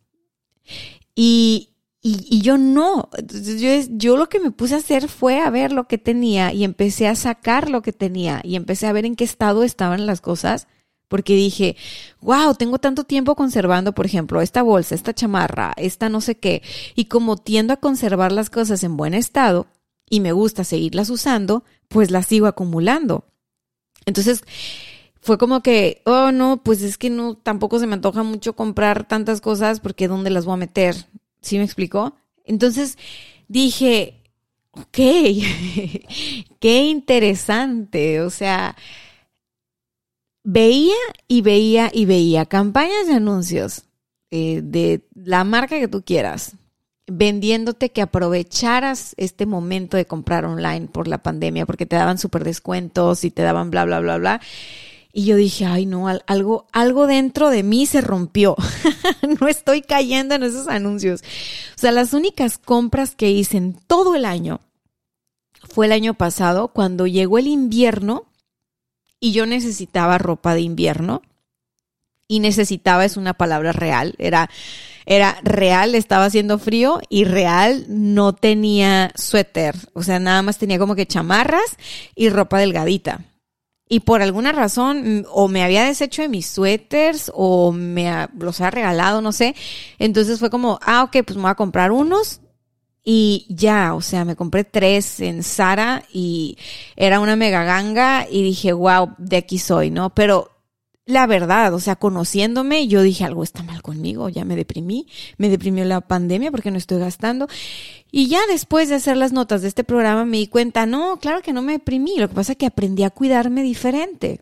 Y, 1.13 1.73
y, 2.01 2.25
y 2.29 2.41
yo 2.41 2.57
no, 2.57 3.09
yo, 3.31 3.69
yo, 3.89 4.17
lo 4.17 4.29
que 4.29 4.39
me 4.39 4.51
puse 4.51 4.75
a 4.75 4.77
hacer 4.77 5.09
fue 5.09 5.39
a 5.39 5.49
ver 5.49 5.73
lo 5.73 5.87
que 5.87 5.97
tenía 5.97 6.53
y 6.53 6.63
empecé 6.63 7.07
a 7.07 7.15
sacar 7.15 7.69
lo 7.69 7.81
que 7.81 7.93
tenía 7.93 8.41
y 8.43 8.55
empecé 8.55 8.87
a 8.87 8.93
ver 8.93 9.05
en 9.05 9.15
qué 9.15 9.25
estado 9.25 9.63
estaban 9.63 10.05
las 10.05 10.21
cosas, 10.21 10.67
porque 11.09 11.35
dije, 11.35 11.75
wow, 12.21 12.55
tengo 12.55 12.79
tanto 12.79 13.03
tiempo 13.03 13.35
conservando, 13.35 13.93
por 13.93 14.05
ejemplo, 14.05 14.41
esta 14.41 14.63
bolsa, 14.63 14.95
esta 14.95 15.13
chamarra, 15.13 15.73
esta 15.77 16.09
no 16.09 16.21
sé 16.21 16.39
qué, 16.39 16.63
y 16.95 17.05
como 17.05 17.37
tiendo 17.37 17.73
a 17.73 17.77
conservar 17.77 18.31
las 18.31 18.49
cosas 18.49 18.83
en 18.83 18.97
buen 18.97 19.13
estado 19.13 19.67
y 20.09 20.21
me 20.21 20.31
gusta 20.31 20.63
seguirlas 20.63 21.09
usando, 21.09 21.63
pues 21.87 22.09
las 22.09 22.25
sigo 22.25 22.47
acumulando. 22.47 23.32
Entonces, 24.05 24.43
fue 25.21 25.37
como 25.37 25.61
que, 25.61 26.01
oh 26.05 26.31
no, 26.31 26.61
pues 26.63 26.81
es 26.81 26.97
que 26.97 27.09
no, 27.09 27.35
tampoco 27.35 27.79
se 27.79 27.87
me 27.87 27.93
antoja 27.93 28.23
mucho 28.23 28.55
comprar 28.55 29.07
tantas 29.07 29.39
cosas 29.39 29.79
porque 29.79 30.07
¿dónde 30.09 30.29
las 30.29 30.45
voy 30.45 30.55
a 30.55 30.57
meter? 30.57 30.95
¿Sí 31.41 31.57
me 31.57 31.63
explicó? 31.63 32.15
Entonces 32.43 32.97
dije, 33.47 34.21
ok, 34.71 34.97
qué 36.59 36.83
interesante, 36.83 38.21
o 38.21 38.29
sea, 38.29 38.75
veía 40.43 40.95
y 41.27 41.41
veía 41.41 41.89
y 41.93 42.05
veía 42.05 42.45
campañas 42.45 43.07
de 43.07 43.13
anuncios 43.13 43.83
eh, 44.29 44.61
de 44.61 45.07
la 45.15 45.43
marca 45.43 45.79
que 45.79 45.87
tú 45.87 46.03
quieras, 46.03 46.57
vendiéndote 47.07 47.91
que 47.91 48.01
aprovecharas 48.01 49.13
este 49.17 49.45
momento 49.45 49.97
de 49.97 50.05
comprar 50.05 50.45
online 50.45 50.87
por 50.87 51.07
la 51.07 51.21
pandemia, 51.21 51.65
porque 51.65 51.85
te 51.85 51.95
daban 51.95 52.17
súper 52.17 52.43
descuentos 52.43 53.23
y 53.23 53.31
te 53.31 53.41
daban 53.41 53.71
bla, 53.71 53.85
bla, 53.85 53.99
bla, 53.99 54.17
bla. 54.17 54.41
Y 55.15 55.25
yo 55.25 55.35
dije, 55.35 55.65
ay, 55.65 55.85
no, 55.85 56.07
algo, 56.25 56.65
algo 56.71 57.05
dentro 57.05 57.49
de 57.49 57.61
mí 57.61 57.85
se 57.85 58.01
rompió. 58.01 58.55
no 59.39 59.47
estoy 59.47 59.81
cayendo 59.81 60.33
en 60.33 60.43
esos 60.43 60.67
anuncios. 60.67 61.21
O 61.75 61.79
sea, 61.79 61.91
las 61.91 62.13
únicas 62.13 62.57
compras 62.57 63.15
que 63.15 63.29
hice 63.29 63.57
en 63.57 63.73
todo 63.73 64.15
el 64.15 64.25
año 64.25 64.59
fue 65.69 65.85
el 65.85 65.91
año 65.91 66.15
pasado, 66.15 66.69
cuando 66.69 67.05
llegó 67.05 67.37
el 67.37 67.47
invierno 67.47 68.25
y 69.19 69.33
yo 69.33 69.45
necesitaba 69.45 70.17
ropa 70.17 70.55
de 70.55 70.61
invierno. 70.61 71.21
Y 72.27 72.39
necesitaba 72.39 73.05
es 73.05 73.15
una 73.15 73.35
palabra 73.35 73.71
real. 73.71 74.15
Era, 74.17 74.49
era 75.05 75.37
real, 75.43 75.95
estaba 75.95 76.25
haciendo 76.25 76.59
frío 76.59 76.99
y 77.09 77.25
real 77.25 77.85
no 77.87 78.33
tenía 78.33 79.11
suéter, 79.15 79.75
o 79.93 80.03
sea, 80.03 80.19
nada 80.19 80.41
más 80.41 80.57
tenía 80.57 80.79
como 80.79 80.95
que 80.95 81.05
chamarras 81.05 81.77
y 82.15 82.29
ropa 82.29 82.59
delgadita. 82.59 83.25
Y 83.89 83.99
por 83.99 84.21
alguna 84.21 84.51
razón, 84.53 85.25
o 85.29 85.47
me 85.47 85.63
había 85.63 85.83
deshecho 85.83 86.21
de 86.21 86.29
mis 86.29 86.47
suéteres, 86.47 87.31
o 87.35 87.71
me 87.71 88.27
los 88.39 88.61
ha 88.61 88.71
regalado, 88.71 89.21
no 89.21 89.31
sé. 89.31 89.55
Entonces 89.99 90.39
fue 90.39 90.49
como, 90.49 90.79
ah, 90.81 91.03
ok, 91.03 91.17
pues 91.25 91.35
me 91.35 91.43
voy 91.43 91.51
a 91.51 91.55
comprar 91.55 91.91
unos. 91.91 92.39
Y 93.03 93.45
ya, 93.49 93.93
o 93.93 94.01
sea, 94.01 94.23
me 94.23 94.37
compré 94.37 94.63
tres 94.63 95.19
en 95.19 95.43
Sara 95.43 96.03
y 96.11 96.57
era 96.95 97.19
una 97.19 97.35
mega 97.35 97.65
ganga 97.65 98.25
y 98.29 98.41
dije, 98.41 98.71
wow, 98.71 99.13
de 99.17 99.37
aquí 99.37 99.59
soy, 99.59 99.91
¿no? 99.91 100.15
Pero 100.15 100.52
la 101.05 101.27
verdad, 101.27 101.73
o 101.73 101.79
sea, 101.79 101.97
conociéndome, 101.97 102.87
yo 102.87 103.01
dije 103.01 103.25
algo 103.25 103.43
está 103.43 103.61
mal 103.61 103.81
conmigo, 103.81 104.29
ya 104.29 104.45
me 104.45 104.55
deprimí, 104.55 105.07
me 105.37 105.49
deprimió 105.49 105.83
la 105.83 105.99
pandemia 105.99 106.49
porque 106.49 106.71
no 106.71 106.77
estoy 106.77 106.99
gastando. 106.99 107.47
Y 108.09 108.27
ya 108.27 108.39
después 108.47 108.87
de 108.87 108.95
hacer 108.95 109.17
las 109.17 109.33
notas 109.33 109.61
de 109.61 109.67
este 109.67 109.83
programa 109.83 110.23
me 110.23 110.37
di 110.37 110.47
cuenta, 110.47 110.85
no, 110.85 111.19
claro 111.19 111.41
que 111.41 111.51
no 111.51 111.61
me 111.61 111.73
deprimí, 111.73 112.17
lo 112.17 112.29
que 112.29 112.35
pasa 112.35 112.53
es 112.53 112.57
que 112.57 112.67
aprendí 112.67 113.03
a 113.03 113.09
cuidarme 113.09 113.63
diferente. 113.63 114.41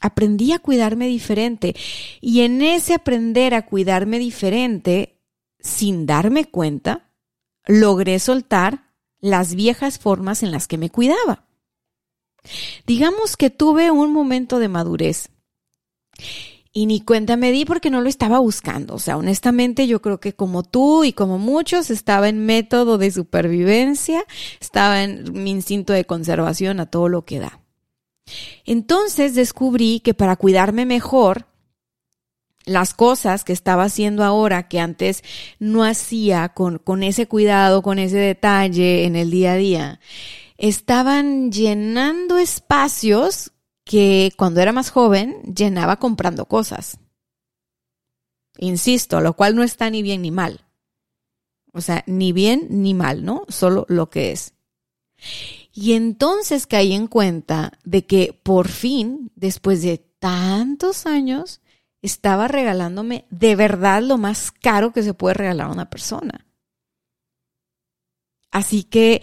Aprendí 0.00 0.52
a 0.52 0.60
cuidarme 0.60 1.08
diferente. 1.08 1.74
Y 2.20 2.42
en 2.42 2.62
ese 2.62 2.94
aprender 2.94 3.52
a 3.54 3.66
cuidarme 3.66 4.20
diferente, 4.20 5.18
sin 5.58 6.06
darme 6.06 6.44
cuenta, 6.44 7.10
logré 7.66 8.20
soltar 8.20 8.92
las 9.18 9.56
viejas 9.56 9.98
formas 9.98 10.44
en 10.44 10.52
las 10.52 10.68
que 10.68 10.78
me 10.78 10.90
cuidaba. 10.90 11.46
Digamos 12.86 13.36
que 13.36 13.50
tuve 13.50 13.90
un 13.90 14.12
momento 14.12 14.60
de 14.60 14.68
madurez 14.68 15.30
y 16.72 16.86
ni 16.86 17.00
cuenta 17.00 17.36
me 17.36 17.50
di 17.50 17.64
porque 17.64 17.90
no 17.90 18.00
lo 18.00 18.08
estaba 18.08 18.38
buscando. 18.38 18.94
O 18.94 18.98
sea, 18.98 19.16
honestamente 19.16 19.86
yo 19.86 20.00
creo 20.00 20.20
que 20.20 20.34
como 20.34 20.62
tú 20.62 21.04
y 21.04 21.12
como 21.12 21.38
muchos 21.38 21.90
estaba 21.90 22.28
en 22.28 22.44
método 22.44 22.98
de 22.98 23.10
supervivencia, 23.10 24.24
estaba 24.60 25.02
en 25.02 25.32
mi 25.32 25.50
instinto 25.50 25.92
de 25.92 26.04
conservación 26.04 26.80
a 26.80 26.86
todo 26.86 27.08
lo 27.08 27.24
que 27.24 27.40
da. 27.40 27.60
Entonces 28.64 29.34
descubrí 29.34 30.00
que 30.00 30.14
para 30.14 30.36
cuidarme 30.36 30.84
mejor, 30.84 31.46
las 32.64 32.92
cosas 32.92 33.44
que 33.44 33.54
estaba 33.54 33.84
haciendo 33.84 34.22
ahora 34.22 34.68
que 34.68 34.78
antes 34.78 35.24
no 35.58 35.84
hacía 35.84 36.50
con, 36.50 36.78
con 36.78 37.02
ese 37.02 37.26
cuidado, 37.26 37.82
con 37.82 37.98
ese 37.98 38.18
detalle 38.18 39.04
en 39.04 39.16
el 39.16 39.30
día 39.30 39.52
a 39.52 39.56
día, 39.56 40.00
estaban 40.58 41.50
llenando 41.50 42.36
espacios 42.36 43.52
que 43.88 44.34
cuando 44.36 44.60
era 44.60 44.70
más 44.70 44.90
joven 44.90 45.40
llenaba 45.44 45.96
comprando 45.96 46.44
cosas. 46.44 46.98
Insisto, 48.58 49.22
lo 49.22 49.32
cual 49.32 49.56
no 49.56 49.62
está 49.62 49.88
ni 49.88 50.02
bien 50.02 50.20
ni 50.20 50.30
mal. 50.30 50.66
O 51.72 51.80
sea, 51.80 52.04
ni 52.06 52.32
bien 52.32 52.66
ni 52.68 52.92
mal, 52.92 53.24
¿no? 53.24 53.46
Solo 53.48 53.86
lo 53.88 54.10
que 54.10 54.32
es. 54.32 54.52
Y 55.72 55.94
entonces 55.94 56.66
caí 56.66 56.92
en 56.92 57.06
cuenta 57.06 57.78
de 57.82 58.04
que 58.04 58.38
por 58.42 58.68
fin, 58.68 59.32
después 59.36 59.80
de 59.80 59.96
tantos 60.18 61.06
años, 61.06 61.62
estaba 62.02 62.46
regalándome 62.46 63.24
de 63.30 63.56
verdad 63.56 64.02
lo 64.02 64.18
más 64.18 64.50
caro 64.52 64.92
que 64.92 65.02
se 65.02 65.14
puede 65.14 65.32
regalar 65.32 65.68
a 65.68 65.72
una 65.72 65.88
persona. 65.88 66.46
Así 68.50 68.82
que 68.82 69.22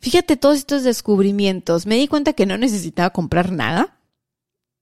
Fíjate 0.00 0.36
todos 0.36 0.56
estos 0.56 0.82
descubrimientos. 0.82 1.86
Me 1.86 1.96
di 1.96 2.08
cuenta 2.08 2.32
que 2.32 2.46
no 2.46 2.56
necesitaba 2.56 3.10
comprar 3.10 3.52
nada. 3.52 3.98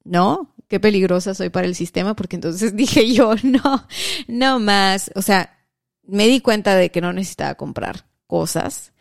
¿No? 0.05 0.55
Qué 0.69 0.81
peligrosa 0.81 1.35
soy 1.35 1.51
para 1.51 1.67
el 1.67 1.75
sistema 1.75 2.15
porque 2.15 2.37
entonces 2.37 2.75
dije 2.77 3.13
yo, 3.13 3.35
no, 3.43 3.87
no 4.27 4.59
más. 4.59 5.11
O 5.15 5.23
sea, 5.23 5.59
me 6.03 6.27
di 6.27 6.41
cuenta 6.41 6.75
de 6.75 6.91
que 6.91 7.01
no 7.01 7.13
necesitaba 7.13 7.55
comprar 7.57 8.07
cosas. 8.27 8.93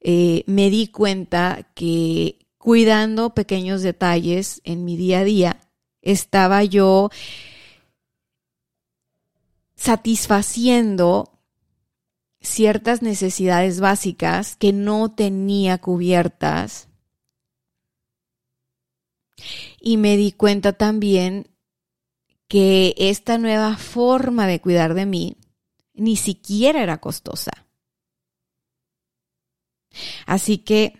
Eh, 0.00 0.44
me 0.46 0.70
di 0.70 0.88
cuenta 0.88 1.68
que 1.74 2.46
cuidando 2.58 3.34
pequeños 3.34 3.82
detalles 3.82 4.60
en 4.64 4.84
mi 4.84 4.96
día 4.96 5.20
a 5.20 5.24
día, 5.24 5.60
estaba 6.02 6.62
yo 6.64 7.10
satisfaciendo 9.74 11.33
ciertas 12.44 13.02
necesidades 13.02 13.80
básicas 13.80 14.54
que 14.56 14.72
no 14.72 15.10
tenía 15.10 15.78
cubiertas. 15.78 16.88
Y 19.80 19.96
me 19.96 20.16
di 20.16 20.32
cuenta 20.32 20.72
también 20.72 21.48
que 22.46 22.94
esta 22.96 23.38
nueva 23.38 23.76
forma 23.76 24.46
de 24.46 24.60
cuidar 24.60 24.94
de 24.94 25.06
mí 25.06 25.36
ni 25.94 26.16
siquiera 26.16 26.82
era 26.82 27.00
costosa. 27.00 27.52
Así 30.26 30.58
que 30.58 30.98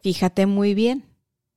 fíjate 0.00 0.46
muy 0.46 0.74
bien. 0.74 1.11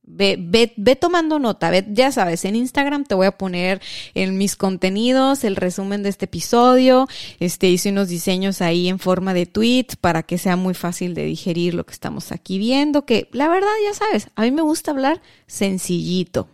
Ve, 0.08 0.36
ve, 0.76 0.96
tomando 0.96 1.38
nota, 1.38 1.68
ve, 1.68 1.84
ya 1.88 2.12
sabes, 2.12 2.44
en 2.44 2.54
Instagram 2.54 3.04
te 3.04 3.14
voy 3.14 3.26
a 3.26 3.36
poner 3.36 3.82
en 4.14 4.38
mis 4.38 4.54
contenidos 4.54 5.42
el 5.42 5.56
resumen 5.56 6.02
de 6.02 6.10
este 6.10 6.26
episodio. 6.26 7.08
Este 7.40 7.68
hice 7.68 7.90
unos 7.90 8.08
diseños 8.08 8.62
ahí 8.62 8.88
en 8.88 8.98
forma 8.98 9.34
de 9.34 9.46
tweet 9.46 9.88
para 10.00 10.22
que 10.22 10.38
sea 10.38 10.56
muy 10.56 10.74
fácil 10.74 11.14
de 11.14 11.24
digerir 11.24 11.74
lo 11.74 11.84
que 11.84 11.92
estamos 11.92 12.32
aquí 12.32 12.58
viendo. 12.58 13.04
Que 13.04 13.28
la 13.32 13.48
verdad, 13.48 13.68
ya 13.84 13.94
sabes, 13.94 14.28
a 14.36 14.42
mí 14.42 14.52
me 14.52 14.62
gusta 14.62 14.92
hablar 14.92 15.20
sencillito. 15.46 16.48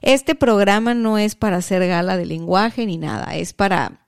este 0.00 0.34
programa 0.34 0.94
no 0.94 1.18
es 1.18 1.34
para 1.34 1.58
hacer 1.58 1.86
gala 1.86 2.16
de 2.16 2.26
lenguaje 2.26 2.86
ni 2.86 2.96
nada, 2.96 3.36
es 3.36 3.52
para 3.52 4.01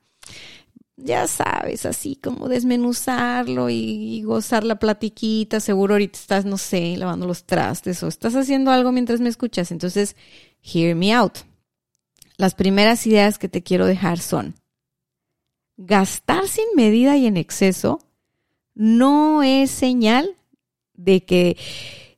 ya 0.97 1.27
sabes, 1.27 1.87
así 1.87 2.17
como 2.17 2.49
desmenuzarlo 2.49 3.69
y, 3.69 4.23
gozar 4.23 4.65
la 4.65 4.79
platiquita. 4.79 5.61
Seguro 5.61 5.95
ahorita 5.95 6.19
estás, 6.19 6.45
no 6.45 6.59
sé, 6.59 6.97
lavando 6.97 7.27
los 7.27 7.45
trastes 7.45 8.03
o 8.03 8.09
estás 8.09 8.35
haciendo 8.35 8.71
algo 8.71 8.93
mientras 8.93 9.21
me 9.21 9.29
escuchas. 9.29 9.73
Entonces, 9.73 10.17
hear 10.63 10.95
me 10.95 11.13
out. 11.13 11.39
Las 12.37 12.55
primeras 12.55 13.07
ideas 13.07 13.39
que 13.39 13.49
te 13.49 13.63
quiero 13.63 13.87
dejar 13.87 14.19
son, 14.19 14.55
gastar 15.77 16.49
sin 16.49 16.67
medida 16.77 17.17
y 17.17 17.27
en 17.27 17.37
exceso 17.37 18.01
no 18.75 19.43
es 19.43 19.71
señal 19.71 20.37
de 20.95 21.25
que 21.25 21.57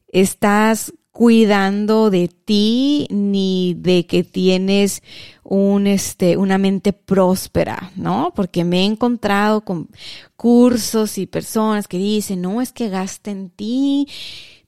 estás 0.09 0.93
cuidando 1.17 2.11
de 2.11 2.29
ti 2.29 3.07
ni 3.09 3.73
de 3.79 4.05
que 4.05 4.23
tienes 4.23 5.03
un, 5.43 5.87
este, 5.87 6.37
una 6.37 6.59
mente 6.59 6.93
próspera, 6.93 7.91
¿no? 7.97 8.35
Porque 8.37 8.65
me 8.65 8.83
he 8.83 8.85
encontrado 8.85 9.63
con 9.63 9.89
cursos 10.37 11.17
y 11.17 11.25
personas 11.25 11.89
que 11.89 11.97
dicen, 11.97 12.43
no, 12.43 12.61
es 12.61 12.71
que 12.71 12.91
gasta 12.91 13.31
en 13.31 13.49
ti, 13.49 14.07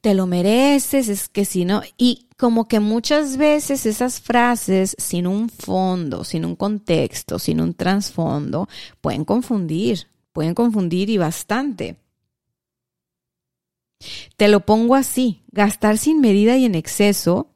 te 0.01 0.15
lo 0.15 0.27
mereces, 0.27 1.11
es 1.11 1.29
que 1.29 1.45
si 1.45 1.67
no, 1.67 1.83
y 1.99 2.29
como 2.39 2.67
que 2.67 2.81
muchas 2.81 3.37
veces 3.37 3.85
esas 3.85 4.19
frases 4.19 4.97
sin 4.97 5.27
un 5.27 5.51
fondo, 5.51 6.25
sin 6.25 6.47
un 6.47 6.57
contexto, 6.57 7.39
sin 7.39 7.61
un 7.61 7.75
trasfondo, 7.75 8.71
pueden 9.03 9.27
confundir, 9.27 10.07
pueden 10.33 10.55
confundir 10.55 11.11
y 11.11 11.19
bastante. 11.19 11.99
Te 14.37 14.49
lo 14.49 14.65
pongo 14.65 14.95
así, 14.95 15.43
gastar 15.51 15.99
sin 15.99 16.21
medida 16.21 16.57
y 16.57 16.65
en 16.65 16.75
exceso 16.75 17.55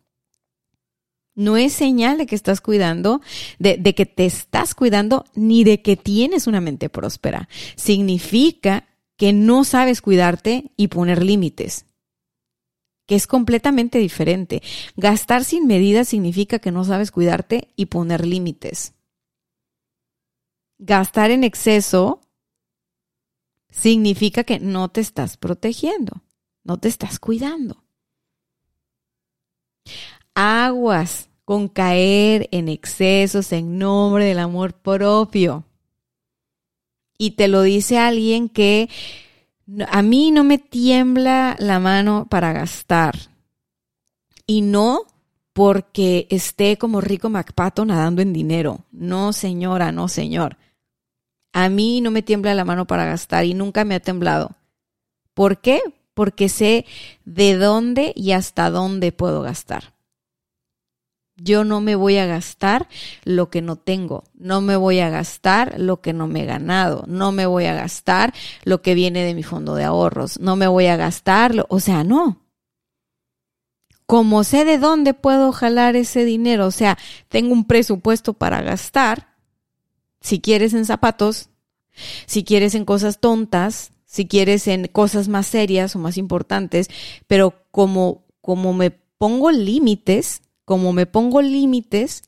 no 1.35 1.57
es 1.57 1.73
señal 1.73 2.19
de 2.19 2.27
que 2.27 2.35
estás 2.35 2.61
cuidando, 2.61 3.23
de, 3.59 3.95
que 3.95 4.05
te 4.05 4.27
estás 4.27 4.75
cuidando, 4.75 5.25
ni 5.35 5.65
de 5.65 5.81
que 5.81 5.97
tienes 5.97 6.47
una 6.47 6.61
mente 6.61 6.89
próspera. 6.91 7.49
Significa 7.77 8.89
que 9.17 9.33
no 9.33 9.65
sabes 9.65 10.03
cuidarte 10.03 10.73
y 10.77 10.89
poner 10.89 11.23
límites, 11.23 11.87
que 13.07 13.15
es 13.15 13.27
completamente 13.27 13.99
diferente. 13.99 14.63
Gastar 14.97 15.45
sin 15.45 15.67
medida 15.67 16.05
significa 16.05 16.59
que 16.59 16.73
no 16.73 16.85
sabes 16.85 17.11
cuidarte 17.11 17.69
y 17.77 17.87
poner 17.87 18.27
límites. 18.27 18.95
Gastar 20.79 21.31
en 21.31 21.45
exceso 21.45 22.21
significa 23.71 24.45
que 24.45 24.59
no 24.59 24.91
te 24.91 25.01
estás 25.01 25.37
protegiendo 25.37 26.23
no 26.65 26.79
te 26.79 26.89
estás 26.89 27.19
cuidando. 27.19 27.83
Aguas 30.35 31.29
con 31.45 31.69
caer 31.69 32.49
en 32.53 32.69
excesos 32.69 33.53
en 33.53 33.79
nombre 33.79 34.25
del 34.25 34.39
amor 34.39 34.73
propio. 34.73 35.65
Y 37.19 37.33
te 37.33 37.49
lo 37.49 37.63
dice 37.63 37.99
alguien 37.99 38.49
que 38.49 38.89
a 39.89 40.03
mí 40.03 40.31
no 40.31 40.45
me 40.45 40.59
tiembla 40.59 41.57
la 41.59 41.79
mano 41.79 42.27
para 42.29 42.53
gastar. 42.53 43.15
Y 44.47 44.63
no 44.63 45.07
porque 45.53 46.27
esté 46.31 46.79
como 46.79 47.01
rico 47.01 47.29
MacPato 47.29 47.85
nadando 47.85 48.23
en 48.23 48.33
dinero. 48.33 48.85
No, 48.91 49.33
señora, 49.33 49.93
no, 49.93 50.09
señor. 50.09 50.57
A 51.53 51.69
mí 51.69 52.01
no 52.01 52.11
me 52.11 52.23
tiembla 52.23 52.55
la 52.55 52.65
mano 52.65 52.87
para 52.87 53.05
gastar 53.05 53.45
y 53.45 53.55
nunca 53.55 53.85
me 53.85 53.95
ha 53.95 54.01
temblado. 54.01 54.53
¿Por 55.35 55.61
qué? 55.61 55.81
Porque 56.15 56.49
sé 56.49 56.87
de 57.25 57.57
dónde 57.57 58.13
y 58.15 58.33
hasta 58.33 58.71
dónde 58.71 59.13
puedo 59.13 59.43
gastar. 59.43 59.93
Yo 61.37 61.65
no 61.65 61.81
me 61.81 61.97
voy 61.97 62.19
a 62.19 62.27
gastar 62.27 62.89
lo 63.25 63.49
que 63.49 63.63
no 63.63 63.77
tengo, 63.77 64.25
no 64.35 64.61
me 64.61 64.77
voy 64.77 65.01
a 65.01 65.09
gastar 65.09 65.81
lo 65.81 66.01
que 66.01 66.13
no 66.13 66.27
me 66.29 66.43
he 66.43 66.47
ganado, 66.47 67.05
no 67.09 67.33
me 67.33 67.47
voy 67.47 67.65
a 67.65 67.75
gastar 67.75 68.35
lo 68.65 68.83
que 68.83 68.95
viene 68.95 69.25
de 69.25 69.35
mi 69.35 69.43
fondo 69.43 69.75
de 69.75 69.85
ahorros, 69.85 70.39
no 70.41 70.57
me 70.57 70.69
voy 70.69 70.87
a 70.87 70.97
gastar, 70.97 71.67
o 71.69 71.81
sea, 71.81 72.05
no. 72.05 72.43
Como 74.05 74.45
sé 74.45 74.65
de 74.67 74.77
dónde 74.77 75.15
puedo 75.15 75.53
jalar 75.53 75.97
ese 75.97 76.25
dinero, 76.27 76.67
o 76.67 76.71
sea, 76.71 76.99
tengo 77.29 77.55
un 77.55 77.65
presupuesto 77.65 78.35
para 78.35 78.61
gastar, 78.61 79.35
si 80.21 80.39
quieres 80.39 80.75
en 80.75 80.85
zapatos, 80.85 81.49
si 82.27 82.45
quieres 82.45 82.75
en 82.75 82.85
cosas 82.85 83.21
tontas, 83.21 83.93
si 84.13 84.29
quieres 84.29 84.69
en 84.69 84.89
cosas 84.89 85.29
más 85.29 85.47
serias 85.47 85.97
o 85.97 85.99
más 85.99 86.19
importantes, 86.19 86.89
pero 87.27 87.65
como, 87.71 88.27
como 88.43 88.75
me 88.75 88.91
pongo 88.91 89.51
límites, 89.51 90.43
como 90.67 90.93
me 90.93 91.07
pongo 91.07 91.41
límites 91.41 92.23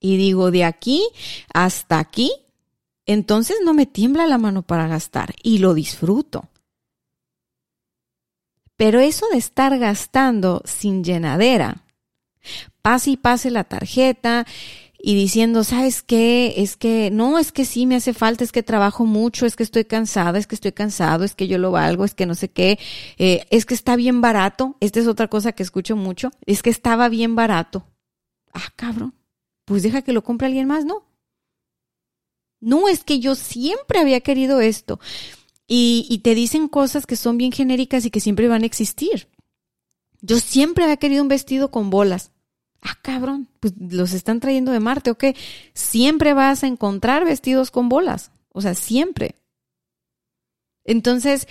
y 0.00 0.16
digo 0.16 0.50
de 0.50 0.64
aquí 0.64 1.06
hasta 1.52 1.98
aquí, 1.98 2.32
entonces 3.04 3.58
no 3.66 3.74
me 3.74 3.84
tiembla 3.84 4.26
la 4.26 4.38
mano 4.38 4.62
para 4.62 4.88
gastar 4.88 5.34
y 5.42 5.58
lo 5.58 5.74
disfruto. 5.74 6.48
Pero 8.76 9.00
eso 9.00 9.26
de 9.32 9.36
estar 9.36 9.78
gastando 9.78 10.62
sin 10.64 11.04
llenadera, 11.04 11.84
pase 12.80 13.10
y 13.10 13.16
pase 13.18 13.50
la 13.50 13.64
tarjeta 13.64 14.46
y 15.08 15.14
diciendo, 15.14 15.62
¿sabes 15.62 16.02
qué? 16.02 16.54
Es 16.56 16.76
que 16.76 17.12
no, 17.12 17.38
es 17.38 17.52
que 17.52 17.64
sí 17.64 17.86
me 17.86 17.94
hace 17.94 18.12
falta, 18.12 18.42
es 18.42 18.50
que 18.50 18.64
trabajo 18.64 19.06
mucho, 19.06 19.46
es 19.46 19.54
que 19.54 19.62
estoy 19.62 19.84
cansada, 19.84 20.36
es 20.36 20.48
que 20.48 20.56
estoy 20.56 20.72
cansado, 20.72 21.22
es 21.22 21.36
que 21.36 21.46
yo 21.46 21.58
lo 21.58 21.70
valgo, 21.70 22.04
es 22.04 22.12
que 22.12 22.26
no 22.26 22.34
sé 22.34 22.50
qué, 22.50 22.80
eh, 23.16 23.46
es 23.50 23.66
que 23.66 23.74
está 23.74 23.94
bien 23.94 24.20
barato. 24.20 24.76
Esta 24.80 24.98
es 24.98 25.06
otra 25.06 25.28
cosa 25.28 25.52
que 25.52 25.62
escucho 25.62 25.94
mucho, 25.94 26.32
es 26.44 26.60
que 26.60 26.70
estaba 26.70 27.08
bien 27.08 27.36
barato. 27.36 27.86
Ah, 28.52 28.72
cabrón, 28.74 29.14
pues 29.64 29.84
deja 29.84 30.02
que 30.02 30.12
lo 30.12 30.24
compre 30.24 30.48
alguien 30.48 30.66
más, 30.66 30.84
¿no? 30.84 31.04
No, 32.58 32.88
es 32.88 33.04
que 33.04 33.20
yo 33.20 33.36
siempre 33.36 34.00
había 34.00 34.22
querido 34.22 34.60
esto. 34.60 34.98
Y, 35.68 36.08
y 36.10 36.18
te 36.18 36.34
dicen 36.34 36.66
cosas 36.66 37.06
que 37.06 37.14
son 37.14 37.38
bien 37.38 37.52
genéricas 37.52 38.04
y 38.04 38.10
que 38.10 38.18
siempre 38.18 38.48
van 38.48 38.64
a 38.64 38.66
existir. 38.66 39.28
Yo 40.20 40.40
siempre 40.40 40.82
había 40.82 40.96
querido 40.96 41.22
un 41.22 41.28
vestido 41.28 41.70
con 41.70 41.90
bolas 41.90 42.32
ah, 42.82 42.98
cabrón, 43.02 43.48
pues 43.60 43.74
los 43.78 44.12
están 44.12 44.40
trayendo 44.40 44.72
de 44.72 44.80
Marte, 44.80 45.10
¿ok? 45.10 45.24
Siempre 45.74 46.34
vas 46.34 46.64
a 46.64 46.66
encontrar 46.66 47.24
vestidos 47.24 47.70
con 47.70 47.88
bolas, 47.88 48.30
o 48.52 48.60
sea, 48.60 48.74
siempre. 48.74 49.36
Entonces, 50.84 51.48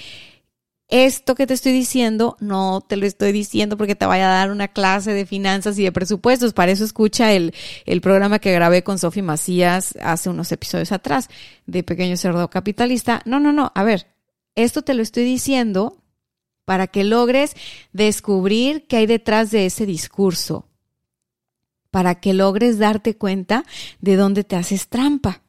esto 0.87 1.33
que 1.33 1.47
te 1.47 1.53
estoy 1.55 1.71
diciendo, 1.71 2.37
no 2.39 2.81
te 2.81 2.95
lo 2.95 3.05
estoy 3.07 3.31
diciendo 3.31 3.75
porque 3.75 3.95
te 3.95 4.05
vaya 4.05 4.29
a 4.29 4.35
dar 4.35 4.51
una 4.51 4.67
clase 4.67 5.13
de 5.13 5.25
finanzas 5.25 5.79
y 5.79 5.83
de 5.83 5.91
presupuestos. 5.91 6.53
Para 6.53 6.71
eso 6.71 6.85
escucha 6.85 7.33
el, 7.33 7.53
el 7.85 8.01
programa 8.01 8.39
que 8.39 8.53
grabé 8.53 8.83
con 8.83 8.99
Sofi 8.99 9.21
Macías 9.21 9.95
hace 10.01 10.29
unos 10.29 10.51
episodios 10.51 10.91
atrás 10.91 11.29
de 11.65 11.83
Pequeño 11.83 12.17
Cerdo 12.17 12.49
Capitalista. 12.49 13.21
No, 13.25 13.39
no, 13.39 13.51
no. 13.51 13.71
A 13.73 13.83
ver, 13.83 14.07
esto 14.53 14.83
te 14.83 14.93
lo 14.93 15.01
estoy 15.01 15.23
diciendo 15.23 16.03
para 16.65 16.87
que 16.87 17.03
logres 17.03 17.55
descubrir 17.91 18.85
qué 18.87 18.97
hay 18.97 19.05
detrás 19.07 19.51
de 19.51 19.65
ese 19.65 19.85
discurso 19.85 20.67
para 21.95 22.15
que 22.15 22.33
logres 22.33 22.77
darte 22.77 23.15
cuenta 23.15 23.63
de 24.01 24.17
dónde 24.17 24.43
te 24.43 24.57
haces 24.57 24.89
trampa. 24.89 25.43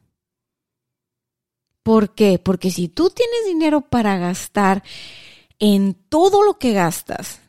¿Por 1.83 2.15
qué? 2.15 2.39
Porque 2.39 2.71
si 2.71 2.87
tú 2.87 3.09
tienes 3.09 3.47
dinero 3.47 3.81
para 3.81 4.17
gastar 4.17 4.81
en 5.59 5.93
todo 6.07 6.43
lo 6.43 6.57
que 6.57 6.71
gastas 6.71 7.41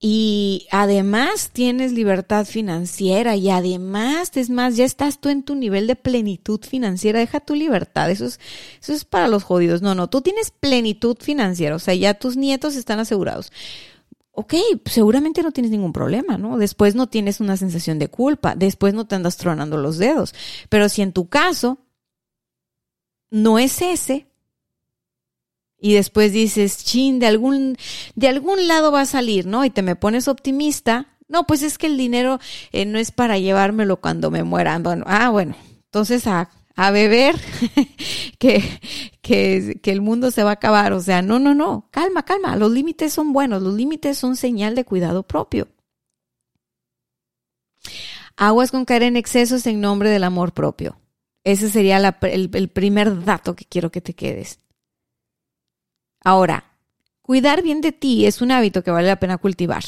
y 0.00 0.66
además 0.72 1.50
tienes 1.52 1.92
libertad 1.92 2.46
financiera 2.46 3.36
y 3.36 3.48
además, 3.48 4.36
es 4.36 4.50
más, 4.50 4.76
ya 4.76 4.86
estás 4.86 5.20
tú 5.20 5.28
en 5.28 5.44
tu 5.44 5.54
nivel 5.54 5.86
de 5.86 5.94
plenitud 5.94 6.62
financiera, 6.62 7.20
deja 7.20 7.38
tu 7.38 7.54
libertad, 7.54 8.10
eso 8.10 8.26
es, 8.26 8.40
eso 8.82 8.92
es 8.92 9.04
para 9.04 9.28
los 9.28 9.44
jodidos. 9.44 9.82
No, 9.82 9.94
no, 9.94 10.10
tú 10.10 10.20
tienes 10.20 10.50
plenitud 10.50 11.16
financiera, 11.20 11.76
o 11.76 11.78
sea, 11.78 11.94
ya 11.94 12.14
tus 12.14 12.36
nietos 12.36 12.74
están 12.74 12.98
asegurados 12.98 13.52
ok, 14.32 14.54
seguramente 14.86 15.42
no 15.42 15.52
tienes 15.52 15.70
ningún 15.70 15.92
problema, 15.92 16.38
¿no? 16.38 16.56
Después 16.56 16.94
no 16.94 17.08
tienes 17.08 17.40
una 17.40 17.56
sensación 17.56 17.98
de 17.98 18.08
culpa, 18.08 18.54
después 18.54 18.94
no 18.94 19.06
te 19.06 19.14
andas 19.14 19.36
tronando 19.36 19.76
los 19.76 19.98
dedos. 19.98 20.34
Pero 20.68 20.88
si 20.88 21.02
en 21.02 21.12
tu 21.12 21.28
caso 21.28 21.78
no 23.30 23.58
es 23.58 23.82
ese, 23.82 24.26
y 25.80 25.94
después 25.94 26.32
dices, 26.32 26.84
chin, 26.84 27.18
de 27.18 27.26
algún, 27.26 27.76
de 28.14 28.28
algún 28.28 28.68
lado 28.68 28.92
va 28.92 29.02
a 29.02 29.06
salir, 29.06 29.46
¿no? 29.46 29.64
Y 29.64 29.70
te 29.70 29.82
me 29.82 29.96
pones 29.96 30.28
optimista, 30.28 31.16
no, 31.26 31.46
pues 31.46 31.62
es 31.62 31.78
que 31.78 31.86
el 31.86 31.96
dinero 31.96 32.38
eh, 32.72 32.84
no 32.84 32.98
es 32.98 33.12
para 33.12 33.38
llevármelo 33.38 33.96
cuando 33.96 34.30
me 34.30 34.42
muera. 34.42 34.78
Bueno, 34.78 35.04
ah, 35.06 35.30
bueno, 35.30 35.54
entonces 35.84 36.26
a 36.26 36.50
a 36.76 36.90
beber, 36.90 37.36
que, 38.38 38.62
que, 39.22 39.80
que, 39.82 39.90
el 39.90 40.00
mundo 40.00 40.30
se 40.30 40.44
va 40.44 40.50
a 40.50 40.54
acabar. 40.54 40.92
O 40.92 41.00
sea, 41.00 41.22
no, 41.22 41.38
no, 41.38 41.54
no, 41.54 41.88
calma, 41.90 42.24
calma. 42.24 42.56
Los 42.56 42.70
límites 42.70 43.12
son 43.12 43.32
buenos, 43.32 43.62
los 43.62 43.74
límites 43.74 44.18
son 44.18 44.36
señal 44.36 44.74
de 44.74 44.84
cuidado 44.84 45.22
propio. 45.22 45.68
Aguas 48.36 48.70
con 48.70 48.84
caer 48.84 49.02
en 49.02 49.16
excesos 49.16 49.66
en 49.66 49.80
nombre 49.80 50.10
del 50.10 50.24
amor 50.24 50.52
propio. 50.52 50.98
Ese 51.44 51.70
sería 51.70 51.96
el, 51.98 52.50
el 52.52 52.68
primer 52.68 53.24
dato 53.24 53.54
que 53.56 53.64
quiero 53.64 53.90
que 53.90 54.00
te 54.00 54.14
quedes. 54.14 54.60
Ahora, 56.22 56.64
cuidar 57.22 57.62
bien 57.62 57.80
de 57.80 57.92
ti 57.92 58.26
es 58.26 58.42
un 58.42 58.52
hábito 58.52 58.82
que 58.82 58.90
vale 58.90 59.08
la 59.08 59.20
pena 59.20 59.38
cultivar. 59.38 59.84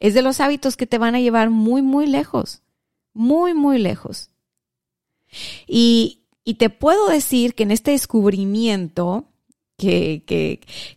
Es 0.00 0.14
de 0.14 0.22
los 0.22 0.40
hábitos 0.40 0.76
que 0.76 0.86
te 0.86 0.98
van 0.98 1.14
a 1.14 1.20
llevar 1.20 1.50
muy, 1.50 1.82
muy 1.82 2.06
lejos. 2.06 2.62
Muy, 3.12 3.54
muy 3.54 3.78
lejos. 3.78 4.30
Y, 5.66 6.26
y 6.44 6.54
te 6.54 6.70
puedo 6.70 7.08
decir 7.08 7.54
que 7.54 7.64
en 7.64 7.70
este 7.70 7.90
descubrimiento 7.92 9.28
que, 9.76 10.22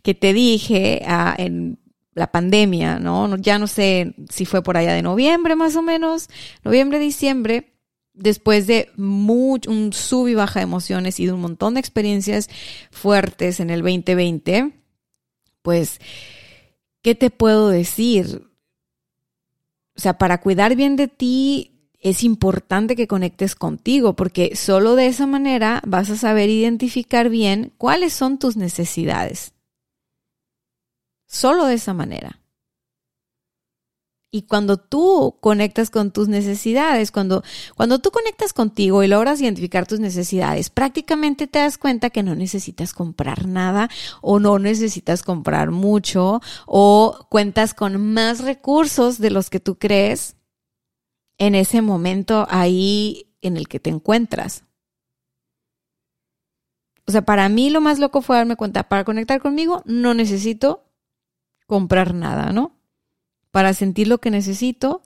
que, 0.04 0.14
te 0.14 0.34
dije 0.34 1.02
ah, 1.06 1.36
en 1.38 1.80
la 2.14 2.32
pandemia, 2.32 3.00
¿no? 3.00 3.36
Ya 3.38 3.60
no 3.60 3.68
sé 3.68 4.16
si 4.30 4.46
fue 4.46 4.62
por 4.62 4.78
allá 4.78 4.94
de 4.94 5.02
noviembre 5.02 5.56
más 5.56 5.76
o 5.76 5.82
menos, 5.82 6.30
noviembre, 6.64 7.00
diciembre, 7.00 7.74
después 8.14 8.68
de 8.68 8.92
mucho, 8.96 9.72
un 9.72 9.94
sub 9.94 10.28
y 10.28 10.36
baja 10.36 10.60
de 10.60 10.66
emociones 10.66 11.20
y 11.20 11.26
de 11.26 11.34
un 11.34 11.42
montón 11.42 11.74
de 11.74 11.80
experiencias 11.80 12.50
fuertes 12.92 13.60
en 13.60 13.70
el 13.70 13.82
2020, 13.82 14.74
pues, 15.62 16.00
¿qué 17.02 17.16
te 17.16 17.30
puedo 17.30 17.70
decir? 17.70 18.48
O 19.96 20.02
sea, 20.02 20.18
para 20.18 20.42
cuidar 20.42 20.76
bien 20.76 20.96
de 20.96 21.08
ti, 21.08 21.79
es 22.00 22.24
importante 22.24 22.96
que 22.96 23.08
conectes 23.08 23.56
contigo 23.56 24.16
porque 24.16 24.56
solo 24.56 24.96
de 24.96 25.08
esa 25.08 25.28
manera 25.28 25.82
vas 25.86 26.10
a 26.10 26.16
saber 26.16 26.50
identificar 26.50 27.30
bien 27.30 27.74
cuáles 27.78 28.14
son 28.14 28.40
tus 28.40 28.56
necesidades. 28.56 29.54
Solo 31.28 31.66
de 31.66 31.76
esa 31.76 31.94
manera. 31.94 32.40
Y 34.32 34.44
cuando 34.44 34.78
tú 34.78 35.38
conectas 35.42 35.90
con 35.90 36.12
tus 36.12 36.28
necesidades, 36.28 37.12
cuando, 37.12 37.44
cuando 37.76 37.98
tú 37.98 38.12
conectas 38.12 38.54
contigo 38.54 39.02
y 39.02 39.08
logras 39.08 39.42
identificar 39.42 39.88
tus 39.88 40.00
necesidades, 40.00 40.70
prácticamente 40.70 41.48
te 41.48 41.60
das 41.60 41.80
cuenta 41.80 42.12
que 42.12 42.22
no 42.22 42.36
necesitas 42.36 42.94
comprar 42.94 43.48
nada 43.48 43.90
o 44.22 44.40
no 44.40 44.60
necesitas 44.60 45.24
comprar 45.24 45.72
mucho 45.72 46.42
o 46.68 47.26
cuentas 47.30 47.74
con 47.74 48.14
más 48.14 48.42
recursos 48.42 49.18
de 49.18 49.32
los 49.32 49.50
que 49.50 49.60
tú 49.60 49.80
crees 49.80 50.36
en 51.40 51.56
ese 51.56 51.82
momento 51.82 52.46
ahí 52.50 53.28
en 53.42 53.58
el 53.58 53.68
que 53.68 53.80
te 53.80 53.90
encuentras. 53.90 54.64
O 57.08 57.12
sea, 57.12 57.24
para 57.24 57.50
mí 57.50 57.72
lo 57.72 57.82
más 57.82 57.98
loco 57.98 58.22
fue 58.22 58.38
darme 58.38 58.56
cuenta, 58.56 58.84
para 58.84 59.04
conectar 59.04 59.42
conmigo 59.42 59.82
no 59.86 60.14
necesito 60.14 60.86
comprar 61.66 62.14
nada, 62.14 62.52
¿no? 62.52 62.78
Para 63.50 63.74
sentir 63.74 64.08
lo 64.08 64.20
que 64.20 64.30
necesito 64.30 65.02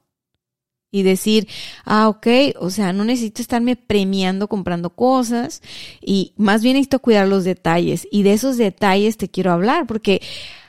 y 0.92 1.04
decir, 1.04 1.48
ah, 1.86 2.10
ok, 2.10 2.28
o 2.60 2.70
sea, 2.70 2.94
no 2.94 3.06
necesito 3.06 3.42
estarme 3.42 3.76
premiando 3.76 4.48
comprando 4.48 4.90
cosas 4.90 5.62
y 6.02 6.34
más 6.36 6.62
bien 6.62 6.76
necesito 6.76 7.00
cuidar 7.00 7.28
los 7.28 7.46
detalles 7.46 8.08
y 8.12 8.24
de 8.24 8.34
esos 8.34 8.58
detalles 8.58 9.18
te 9.18 9.30
quiero 9.30 9.52
hablar 9.52 9.88
porque 9.88 10.22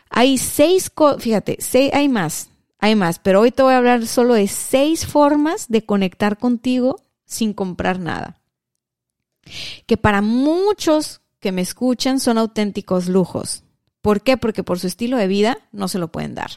hay 0.09 0.39
seis, 0.39 0.91
fíjate, 1.19 1.57
seis, 1.59 1.91
hay 1.93 2.09
más, 2.09 2.49
hay 2.85 2.97
más, 2.97 3.19
pero 3.19 3.41
hoy 3.41 3.51
te 3.51 3.63
voy 3.63 3.73
a 3.73 3.79
hablar 3.79 4.07
solo 4.07 4.35
de 4.35 4.47
seis 4.47 5.07
formas 5.07 5.69
de 5.69 5.87
conectar 5.87 6.37
contigo 6.37 7.01
sin 7.25 7.55
comprar 7.55 7.99
nada. 7.99 8.43
Que 9.87 9.97
para 9.97 10.21
muchos 10.21 11.23
que 11.41 11.51
me 11.51 11.63
escuchan 11.63 12.21
son 12.21 12.37
auténticos 12.37 13.09
lujos. 13.09 13.65
¿Por 14.03 14.21
qué? 14.21 14.37
Porque 14.37 14.63
por 14.63 14.79
su 14.81 14.87
estilo 14.87 15.17
de 15.17 15.29
vida 15.29 15.57
no 15.73 15.89
se 15.89 15.99
lo 15.99 16.09
pueden 16.09 16.35
dar. 16.35 16.51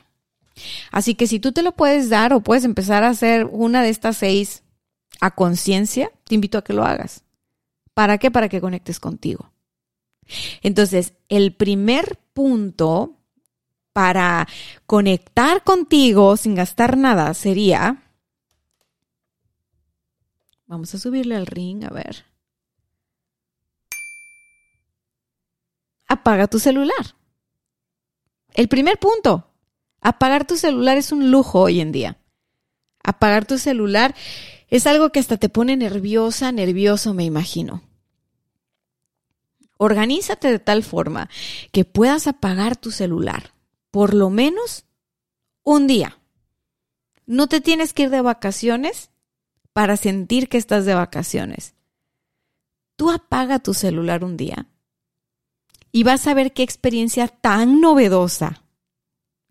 Así 0.92 1.16
que 1.16 1.28
si 1.28 1.40
tú 1.40 1.54
te 1.54 1.64
lo 1.64 1.72
puedes 1.72 2.10
dar 2.10 2.34
o 2.34 2.42
puedes 2.42 2.66
empezar 2.66 3.06
a 3.06 3.10
hacer 3.10 3.46
una 3.50 3.82
de 3.82 3.88
estas 3.88 4.18
seis 4.18 4.64
a 5.22 5.32
conciencia, 5.32 6.12
te 6.26 6.36
invito 6.36 6.58
a 6.58 6.64
que 6.66 6.74
lo 6.74 6.84
hagas. 6.84 7.24
¿Para 7.94 8.18
qué? 8.18 8.32
Para 8.32 8.50
que 8.50 8.60
conectes 8.60 9.00
contigo. 9.00 9.54
Entonces, 10.62 11.14
el 11.30 11.56
primer 11.56 12.20
punto 12.34 13.17
para 13.98 14.48
conectar 14.86 15.64
contigo 15.64 16.38
sin 16.38 16.54
gastar 16.54 16.98
nada 16.98 17.34
sería 17.34 18.04
Vamos 20.68 20.94
a 20.94 21.00
subirle 21.00 21.36
al 21.36 21.48
ring, 21.48 21.84
a 21.84 21.90
ver. 21.90 22.26
Apaga 26.08 26.46
tu 26.46 26.60
celular. 26.60 27.16
El 28.54 28.68
primer 28.68 29.00
punto, 29.00 29.50
apagar 30.00 30.46
tu 30.46 30.58
celular 30.58 30.98
es 30.98 31.12
un 31.12 31.32
lujo 31.32 31.62
hoy 31.62 31.80
en 31.80 31.92
día. 31.92 32.20
Apagar 33.04 33.48
tu 33.48 33.58
celular 33.58 34.14
es 34.68 34.86
algo 34.86 35.12
que 35.12 35.20
hasta 35.20 35.38
te 35.38 35.50
pone 35.50 35.76
nerviosa, 35.76 36.52
nervioso, 36.52 37.16
me 37.16 37.24
imagino. 37.24 37.82
Organízate 39.78 40.52
de 40.52 40.60
tal 40.60 40.84
forma 40.84 41.32
que 41.72 41.84
puedas 41.84 42.28
apagar 42.28 42.76
tu 42.76 42.92
celular, 42.92 43.57
por 43.92 44.14
lo 44.14 44.30
menos 44.30 44.86
un 45.64 45.88
día. 45.88 46.20
No 47.26 47.48
te 47.48 47.62
tienes 47.62 47.94
que 47.94 48.04
ir 48.04 48.10
de 48.10 48.22
vacaciones 48.22 49.12
para 49.74 49.98
sentir 49.98 50.50
que 50.50 50.58
estás 50.58 50.86
de 50.86 50.96
vacaciones. 50.96 51.76
Tú 52.96 53.12
apaga 53.12 53.60
tu 53.60 53.74
celular 53.74 54.24
un 54.24 54.38
día 54.38 54.68
y 55.92 56.04
vas 56.04 56.26
a 56.28 56.34
ver 56.34 56.54
qué 56.54 56.64
experiencia 56.64 57.28
tan 57.28 57.82
novedosa 57.82 58.64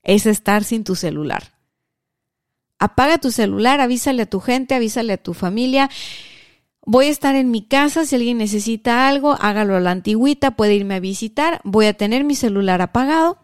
es 0.03 0.27
estar 0.27 0.64
sin 0.64 0.85
tu 0.85 0.94
celular. 0.94 1.55
Apaga 2.79 3.18
tu 3.18 3.31
celular, 3.31 3.81
avísale 3.81 4.22
a 4.22 4.31
tu 4.31 4.40
gente, 4.40 4.75
avísale 4.75 5.14
a 5.14 5.22
tu 5.22 5.35
familia. 5.35 5.90
Voy 6.85 7.07
a 7.07 7.11
estar 7.11 7.35
en 7.35 7.51
mi 7.51 7.66
casa, 7.66 8.05
si 8.05 8.14
alguien 8.14 8.38
necesita 8.38 9.09
algo, 9.09 9.37
hágalo 9.40 9.77
a 9.77 9.81
la 9.81 9.90
antigüita, 9.90 10.53
puede 10.53 10.75
irme 10.75 10.94
a 10.94 11.01
visitar, 11.01 11.61
voy 11.64 11.87
a 11.87 11.94
tener 11.94 12.25
mi 12.25 12.35
celular 12.35 12.83
apagado. 12.83 13.38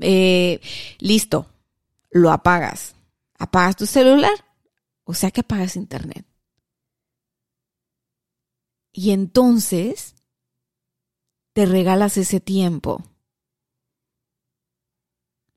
Eh, 0.00 0.60
listo, 0.98 1.46
lo 2.10 2.30
apagas. 2.30 2.94
Apagas 3.38 3.76
tu 3.76 3.86
celular 3.86 4.32
o 5.06 5.14
sea 5.14 5.30
que 5.30 5.40
apagas 5.40 5.76
internet. 5.76 6.26
Y 8.92 9.12
entonces 9.12 10.16
te 11.52 11.64
regalas 11.64 12.16
ese 12.16 12.40
tiempo. 12.40 13.02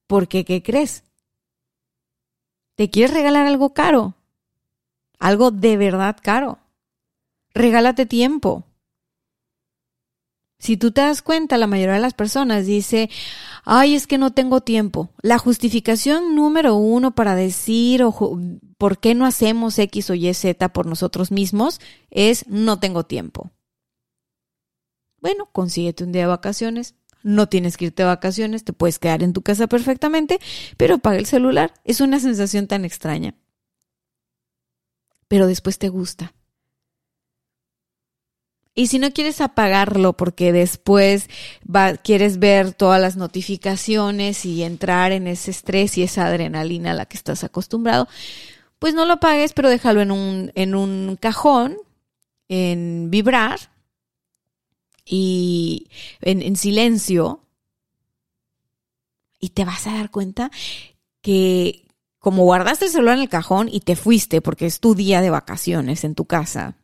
Porque, 0.05 0.45
¿qué 0.45 0.61
crees? 0.61 1.03
¿Te 2.75 2.89
quieres 2.89 3.13
regalar 3.13 3.47
algo 3.47 3.73
caro? 3.73 4.13
Algo 5.17 5.51
de 5.51 5.77
verdad 5.77 6.17
caro. 6.21 6.59
Regálate 7.53 8.05
tiempo. 8.05 8.65
Si 10.59 10.75
tú 10.75 10.91
te 10.91 11.01
das 11.01 11.21
cuenta, 11.21 11.57
la 11.57 11.67
mayoría 11.67 11.93
de 11.93 12.01
las 12.01 12.13
personas 12.13 12.65
dice, 12.65 13.09
ay, 13.63 13.95
es 13.95 14.07
que 14.07 14.17
no 14.17 14.33
tengo 14.33 14.59
tiempo. 14.59 15.09
La 15.21 15.37
justificación 15.37 16.35
número 16.35 16.75
uno 16.75 17.15
para 17.15 17.33
decir 17.33 18.03
por 18.77 18.99
qué 18.99 19.15
no 19.15 19.25
hacemos 19.25 19.79
X 19.79 20.09
o 20.09 20.15
Y, 20.15 20.33
Z 20.33 20.69
por 20.69 20.85
nosotros 20.85 21.31
mismos 21.31 21.79
es 22.11 22.45
no 22.47 22.77
tengo 22.77 23.05
tiempo. 23.05 23.51
Bueno, 25.21 25.49
consíguete 25.51 26.03
un 26.03 26.11
día 26.11 26.23
de 26.23 26.27
vacaciones. 26.27 26.95
No 27.23 27.47
tienes 27.47 27.77
que 27.77 27.85
irte 27.85 28.03
de 28.03 28.07
vacaciones, 28.07 28.63
te 28.63 28.73
puedes 28.73 28.99
quedar 28.99 29.23
en 29.23 29.33
tu 29.33 29.41
casa 29.41 29.67
perfectamente, 29.67 30.39
pero 30.77 30.95
apaga 30.95 31.17
el 31.17 31.25
celular. 31.25 31.73
Es 31.83 32.01
una 32.01 32.19
sensación 32.19 32.67
tan 32.67 32.85
extraña. 32.85 33.35
Pero 35.27 35.47
después 35.47 35.77
te 35.77 35.89
gusta. 35.89 36.33
Y 38.79 38.87
si 38.87 38.97
no 38.97 39.11
quieres 39.11 39.41
apagarlo 39.41 40.13
porque 40.13 40.53
después 40.53 41.29
quieres 42.01 42.39
ver 42.39 42.71
todas 42.71 43.01
las 43.01 43.17
notificaciones 43.17 44.45
y 44.45 44.63
entrar 44.63 45.11
en 45.11 45.27
ese 45.27 45.51
estrés 45.51 45.97
y 45.97 46.03
esa 46.03 46.27
adrenalina 46.27 46.91
a 46.91 46.93
la 46.93 47.05
que 47.05 47.17
estás 47.17 47.43
acostumbrado, 47.43 48.07
pues 48.79 48.93
no 48.93 49.03
lo 49.03 49.15
apagues, 49.15 49.51
pero 49.51 49.67
déjalo 49.67 49.99
en 49.99 50.11
un, 50.11 50.53
en 50.55 50.75
un 50.75 51.17
cajón, 51.19 51.75
en 52.47 53.11
vibrar 53.11 53.59
y 55.03 55.89
en, 56.21 56.41
en 56.41 56.55
silencio. 56.55 57.43
Y 59.41 59.49
te 59.49 59.65
vas 59.65 59.87
a 59.87 59.95
dar 59.95 60.09
cuenta 60.09 60.51
que 61.19 61.85
como 62.17 62.45
guardaste 62.45 62.85
el 62.85 62.91
celular 62.91 63.17
en 63.17 63.23
el 63.23 63.29
cajón 63.29 63.67
y 63.69 63.81
te 63.81 63.97
fuiste 63.97 64.39
porque 64.39 64.67
es 64.67 64.79
tu 64.79 64.95
día 64.95 65.19
de 65.19 65.31
vacaciones 65.31 66.05
en 66.05 66.15
tu 66.15 66.23
casa, 66.23 66.77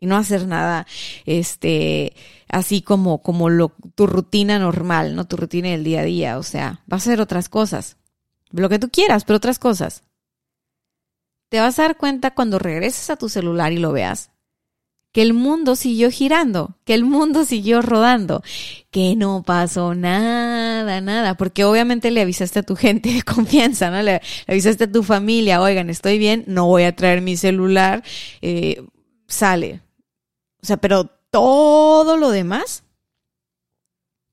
y 0.00 0.06
no 0.06 0.16
hacer 0.16 0.46
nada, 0.46 0.86
este, 1.26 2.14
así 2.48 2.82
como, 2.82 3.22
como 3.22 3.48
lo, 3.50 3.72
tu 3.94 4.06
rutina 4.06 4.58
normal, 4.58 5.14
¿no? 5.14 5.26
Tu 5.26 5.36
rutina 5.36 5.68
del 5.68 5.84
día 5.84 6.00
a 6.00 6.04
día, 6.04 6.38
o 6.38 6.42
sea, 6.42 6.82
vas 6.86 7.06
a 7.06 7.10
hacer 7.10 7.20
otras 7.20 7.48
cosas, 7.48 7.96
lo 8.50 8.68
que 8.68 8.78
tú 8.78 8.88
quieras, 8.90 9.24
pero 9.24 9.36
otras 9.36 9.58
cosas. 9.58 10.02
Te 11.50 11.60
vas 11.60 11.78
a 11.78 11.82
dar 11.82 11.96
cuenta 11.96 12.32
cuando 12.32 12.58
regreses 12.58 13.10
a 13.10 13.16
tu 13.16 13.28
celular 13.28 13.72
y 13.72 13.78
lo 13.78 13.92
veas, 13.92 14.30
que 15.12 15.22
el 15.22 15.34
mundo 15.34 15.74
siguió 15.74 16.10
girando, 16.10 16.76
que 16.84 16.94
el 16.94 17.04
mundo 17.04 17.44
siguió 17.44 17.82
rodando, 17.82 18.42
que 18.90 19.16
no 19.16 19.42
pasó 19.42 19.94
nada, 19.94 21.00
nada, 21.00 21.36
porque 21.36 21.64
obviamente 21.64 22.10
le 22.10 22.20
avisaste 22.20 22.60
a 22.60 22.62
tu 22.62 22.76
gente 22.76 23.12
de 23.12 23.22
confianza, 23.22 23.90
¿no? 23.90 24.02
Le, 24.02 24.20
avisaste 24.46 24.84
a 24.84 24.92
tu 24.92 25.02
familia, 25.02 25.60
oigan, 25.60 25.90
estoy 25.90 26.18
bien, 26.18 26.44
no 26.46 26.66
voy 26.66 26.84
a 26.84 26.94
traer 26.94 27.22
mi 27.22 27.36
celular, 27.36 28.04
eh, 28.40 28.82
sale, 29.26 29.80
o 30.62 30.66
sea, 30.66 30.76
pero 30.76 31.06
todo 31.30 32.16
lo 32.16 32.30
demás, 32.30 32.84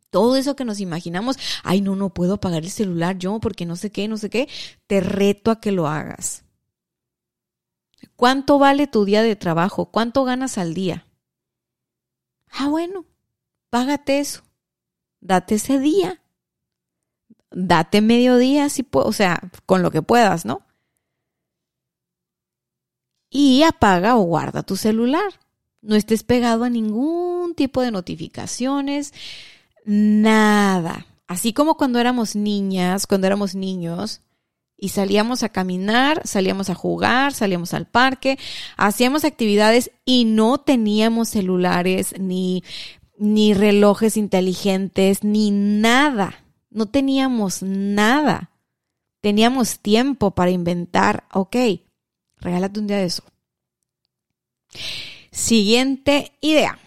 todo 0.09 0.35
eso 0.35 0.55
que 0.55 0.65
nos 0.65 0.79
imaginamos, 0.79 1.37
ay, 1.63 1.81
no, 1.81 1.95
no 1.95 2.13
puedo 2.13 2.35
apagar 2.35 2.63
el 2.63 2.71
celular 2.71 3.17
yo 3.17 3.39
porque 3.39 3.65
no 3.65 3.75
sé 3.75 3.91
qué, 3.91 4.07
no 4.07 4.17
sé 4.17 4.29
qué, 4.29 4.49
te 4.87 5.01
reto 5.01 5.51
a 5.51 5.59
que 5.59 5.71
lo 5.71 5.87
hagas. 5.87 6.43
¿Cuánto 8.15 8.57
vale 8.57 8.87
tu 8.87 9.05
día 9.05 9.21
de 9.21 9.35
trabajo? 9.35 9.91
¿Cuánto 9.91 10.23
ganas 10.23 10.57
al 10.57 10.73
día? 10.73 11.07
Ah, 12.49 12.67
bueno, 12.67 13.05
págate 13.69 14.19
eso. 14.19 14.43
Date 15.19 15.55
ese 15.55 15.79
día. 15.79 16.21
Date 17.51 18.01
medio 18.01 18.37
día, 18.37 18.69
si 18.69 18.87
o 18.91 19.13
sea, 19.13 19.41
con 19.65 19.81
lo 19.81 19.91
que 19.91 20.01
puedas, 20.01 20.45
¿no? 20.45 20.65
Y 23.29 23.63
apaga 23.63 24.15
o 24.15 24.21
guarda 24.21 24.63
tu 24.63 24.75
celular. 24.75 25.39
No 25.87 25.95
estés 25.95 26.23
pegado 26.23 26.65
a 26.65 26.69
ningún 26.69 27.55
tipo 27.55 27.81
de 27.81 27.91
notificaciones, 27.91 29.13
nada. 29.85 31.05
Así 31.27 31.53
como 31.53 31.77
cuando 31.77 31.97
éramos 31.97 32.35
niñas, 32.35 33.07
cuando 33.07 33.25
éramos 33.25 33.55
niños, 33.55 34.19
y 34.75 34.89
salíamos 34.89 35.43
a 35.43 35.49
caminar, 35.49 36.21
salíamos 36.25 36.69
a 36.69 36.75
jugar, 36.75 37.33
salíamos 37.33 37.73
al 37.73 37.87
parque, 37.87 38.37
hacíamos 38.75 39.23
actividades 39.23 39.91
y 40.03 40.25
no 40.25 40.57
teníamos 40.57 41.29
celulares 41.29 42.15
ni, 42.19 42.65
ni 43.17 43.53
relojes 43.53 44.17
inteligentes, 44.17 45.23
ni 45.23 45.51
nada. 45.51 46.43
No 46.69 46.87
teníamos 46.87 47.63
nada. 47.63 48.51
Teníamos 49.21 49.79
tiempo 49.79 50.31
para 50.31 50.51
inventar, 50.51 51.23
ok, 51.31 51.55
regálate 52.41 52.81
un 52.81 52.87
día 52.87 52.97
de 52.97 53.05
eso. 53.05 53.23
Siguiente 55.37 56.31
idea. 56.41 56.79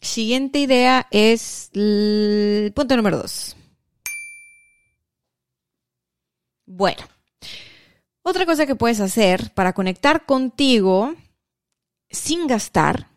Siguiente 0.00 0.60
idea 0.60 1.08
es 1.10 1.70
el 1.74 2.72
punto 2.72 2.96
número 2.96 3.18
dos. 3.18 3.56
Bueno, 6.66 7.02
otra 8.22 8.46
cosa 8.46 8.64
que 8.64 8.76
puedes 8.76 9.00
hacer 9.00 9.52
para 9.54 9.72
conectar 9.72 10.24
contigo 10.24 11.16
sin 12.08 12.46
gastar 12.46 13.08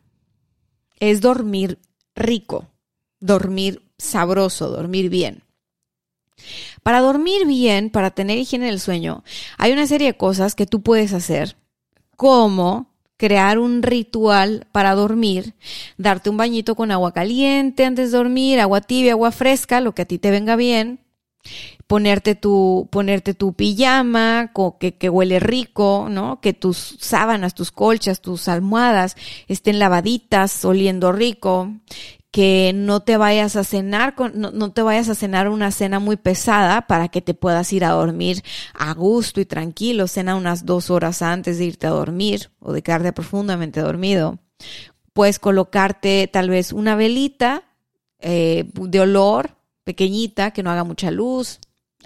es 0.99 1.21
dormir 1.21 1.77
rico, 2.15 2.67
dormir 3.19 3.83
sabroso, 3.99 4.69
dormir 4.69 5.09
bien. 5.09 5.43
Para 6.81 6.99
dormir 6.99 7.45
bien, 7.45 7.91
para 7.91 8.09
tener 8.09 8.39
higiene 8.39 8.65
del 8.65 8.79
sueño, 8.79 9.23
hay 9.59 9.71
una 9.71 9.85
serie 9.85 10.07
de 10.07 10.17
cosas 10.17 10.55
que 10.55 10.65
tú 10.65 10.81
puedes 10.81 11.13
hacer, 11.13 11.57
como 12.17 12.92
crear 13.17 13.59
un 13.59 13.83
ritual 13.83 14.67
para 14.71 14.95
dormir, 14.95 15.53
darte 15.97 16.29
un 16.29 16.37
bañito 16.37 16.75
con 16.75 16.91
agua 16.91 17.13
caliente 17.13 17.85
antes 17.85 18.11
de 18.11 18.17
dormir, 18.17 18.59
agua 18.59 18.81
tibia, 18.81 19.13
agua 19.13 19.31
fresca, 19.31 19.81
lo 19.81 19.93
que 19.93 20.01
a 20.03 20.05
ti 20.05 20.17
te 20.17 20.31
venga 20.31 20.55
bien, 20.55 20.99
ponerte 21.87 22.35
tu, 22.35 22.87
ponerte 22.91 23.33
tu 23.33 23.53
pijama 23.53 24.51
que, 24.79 24.95
que 24.95 25.09
huele 25.09 25.39
rico, 25.39 26.07
¿no? 26.09 26.39
Que 26.41 26.53
tus 26.53 26.97
sábanas, 26.99 27.53
tus 27.53 27.71
colchas, 27.71 28.21
tus 28.21 28.47
almohadas 28.47 29.15
estén 29.47 29.79
lavaditas, 29.79 30.63
oliendo 30.65 31.11
rico, 31.11 31.71
que 32.33 32.71
no 32.73 33.01
te 33.01 33.15
vayas 33.15 33.55
a 33.55 33.63
cenar 33.63 34.15
con, 34.15 34.33
no, 34.41 34.71
te 34.71 34.81
vayas 34.81 35.07
a 35.07 35.13
cenar 35.13 35.49
una 35.49 35.69
cena 35.69 35.99
muy 35.99 36.17
pesada 36.17 36.87
para 36.87 37.09
que 37.09 37.21
te 37.21 37.35
puedas 37.35 37.71
ir 37.73 37.85
a 37.85 37.91
dormir 37.91 38.41
a 38.73 38.91
gusto 38.95 39.39
y 39.39 39.45
tranquilo. 39.45 40.07
Cena 40.07 40.35
unas 40.35 40.65
dos 40.65 40.89
horas 40.89 41.21
antes 41.21 41.59
de 41.59 41.65
irte 41.65 41.85
a 41.85 41.91
dormir 41.91 42.49
o 42.59 42.73
de 42.73 42.81
quedarte 42.81 43.13
profundamente 43.13 43.81
dormido. 43.81 44.39
Puedes 45.13 45.37
colocarte 45.37 46.27
tal 46.27 46.49
vez 46.49 46.73
una 46.73 46.95
velita 46.95 47.65
eh, 48.17 48.67
de 48.73 48.99
olor 48.99 49.51
pequeñita 49.83 50.49
que 50.49 50.63
no 50.63 50.71
haga 50.71 50.83
mucha 50.83 51.11
luz 51.11 51.59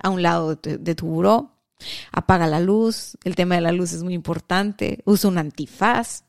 a 0.03 0.09
un 0.09 0.21
lado 0.23 0.55
de, 0.55 0.77
de 0.77 0.93
tu 0.93 1.07
buró. 1.07 1.53
Apaga 2.11 2.47
la 2.47 2.59
luz. 2.59 3.17
El 3.23 3.37
tema 3.37 3.55
de 3.55 3.61
la 3.61 3.71
luz 3.71 3.93
es 3.93 4.03
muy 4.03 4.13
importante. 4.13 4.99
Usa 5.05 5.29
un 5.29 5.37
antifaz 5.37 6.25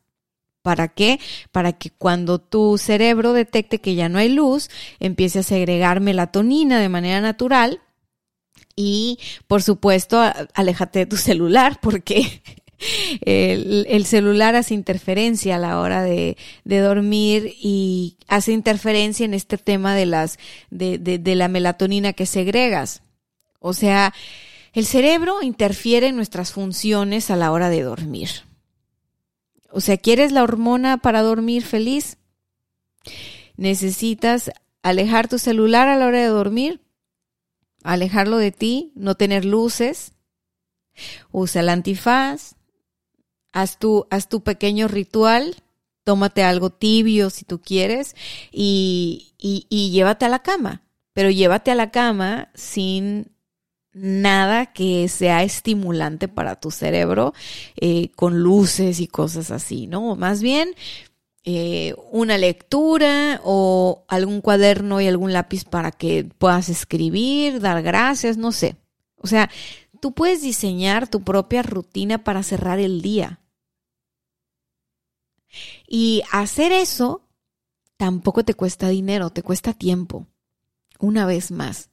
¿Para 0.69 0.89
qué? 0.89 1.19
Para 1.51 1.73
que 1.73 1.89
cuando 1.89 2.39
tu 2.39 2.77
cerebro 2.77 3.33
detecte 3.33 3.81
que 3.81 3.95
ya 3.95 4.11
no 4.11 4.19
hay 4.19 4.29
luz, 4.29 4.69
empiece 5.01 5.39
a 5.39 5.43
segregar 5.43 6.01
melatonina 6.03 6.79
de 6.79 6.91
manera 6.91 7.23
natural. 7.23 7.81
Y, 8.77 9.19
por 9.47 9.63
supuesto, 9.63 10.21
aléjate 10.53 10.99
de 10.99 11.07
tu 11.07 11.17
celular 11.17 11.79
porque 11.83 12.43
el, 13.23 14.05
celular 14.05 14.57
hace 14.57 14.75
interferencia 14.75 15.57
a 15.57 15.59
la 15.59 15.81
hora 15.81 16.03
de, 16.03 16.37
dormir 16.67 17.55
y 17.59 18.19
hace 18.27 18.53
interferencia 18.53 19.25
en 19.25 19.33
este 19.33 19.57
tema 19.57 19.95
de 19.95 20.05
las, 20.05 20.39
de, 20.69 20.99
de 20.99 21.35
la 21.35 21.49
melatonina 21.49 22.13
que 22.13 22.27
segregas. 22.27 23.01
O 23.59 23.73
sea, 23.73 24.13
el 24.75 24.85
cerebro 24.85 25.41
interfiere 25.41 26.09
en 26.09 26.17
nuestras 26.17 26.53
funciones 26.53 27.31
a 27.31 27.37
la 27.37 27.53
hora 27.53 27.71
de 27.71 27.85
dormir. 27.85 28.48
O 29.71 29.81
sea, 29.81 29.97
¿quieres 29.97 30.33
la 30.33 30.43
hormona 30.43 30.99
para 30.99 31.23
dormir 31.23 31.63
feliz? 31.63 32.19
Necesitas 33.57 34.51
alejar 34.83 35.29
tu 35.29 35.39
celular 35.39 35.89
a 35.89 35.97
la 35.97 36.07
hora 36.07 36.21
de 36.21 36.29
dormir, 36.29 36.81
alejarlo 37.83 38.39
de 38.39 38.53
ti, 38.53 38.93
no 38.95 39.15
tener 39.17 39.45
luces, 39.45 40.13
usa 41.31 41.61
el 41.61 41.69
antifaz, 41.69 42.55
haz 43.53 43.79
tu, 43.79 44.07
haz 44.11 44.29
tu 44.29 44.43
pequeño 44.43 44.89
ritual, 44.89 45.57
tómate 46.05 46.43
algo 46.43 46.71
tibio 46.71 47.31
si 47.31 47.45
tú 47.45 47.61
quieres 47.61 48.17
y, 48.51 49.35
y, 49.39 49.67
y 49.69 49.91
llévate 49.91 50.25
a 50.25 50.31
la 50.31 50.43
cama, 50.43 50.83
pero 51.13 51.31
llévate 51.31 51.71
a 51.71 51.75
la 51.75 51.91
cama 51.91 52.51
sin 52.55 53.33
nada 53.93 54.67
que 54.67 55.09
sea 55.09 55.43
estimulante 55.43 56.29
para 56.29 56.57
tu 56.57 56.71
cerebro 56.71 57.35
eh, 57.77 58.11
con 58.15 58.41
luces 58.41 59.01
y 59.01 59.09
cosas 59.09 59.51
así, 59.51 59.87
¿no? 59.87 60.15
Más 60.17 60.43
bien 60.43 60.75
eh, 61.45 61.95
una 62.11 62.37
lectura 62.37 63.41
o 63.43 64.05
algún 64.09 64.41
cuaderno 64.43 65.01
y 65.01 65.07
algún 65.07 65.33
lápiz 65.33 65.65
para 65.65 65.93
que 65.93 66.25
puedas 66.25 66.69
escribir, 66.69 67.61
dar 67.61 67.83
gracias, 67.83 68.37
no 68.37 68.53
sé. 68.53 68.77
O 69.17 69.27
sea, 69.27 69.51
tú 70.01 70.13
puedes 70.13 70.43
diseñar 70.43 71.09
tu 71.09 71.23
propia 71.23 71.63
rutina 71.63 72.23
para 72.23 72.43
cerrar 72.43 72.79
el 72.79 73.01
día. 73.01 73.41
Y 75.87 76.23
hacer 76.31 76.73
eso 76.73 77.23
tampoco 77.97 78.45
te 78.45 78.55
cuesta 78.55 78.89
dinero, 78.89 79.31
te 79.31 79.43
cuesta 79.43 79.73
tiempo. 79.73 80.27
Una 80.99 81.25
vez 81.25 81.51
más, 81.51 81.89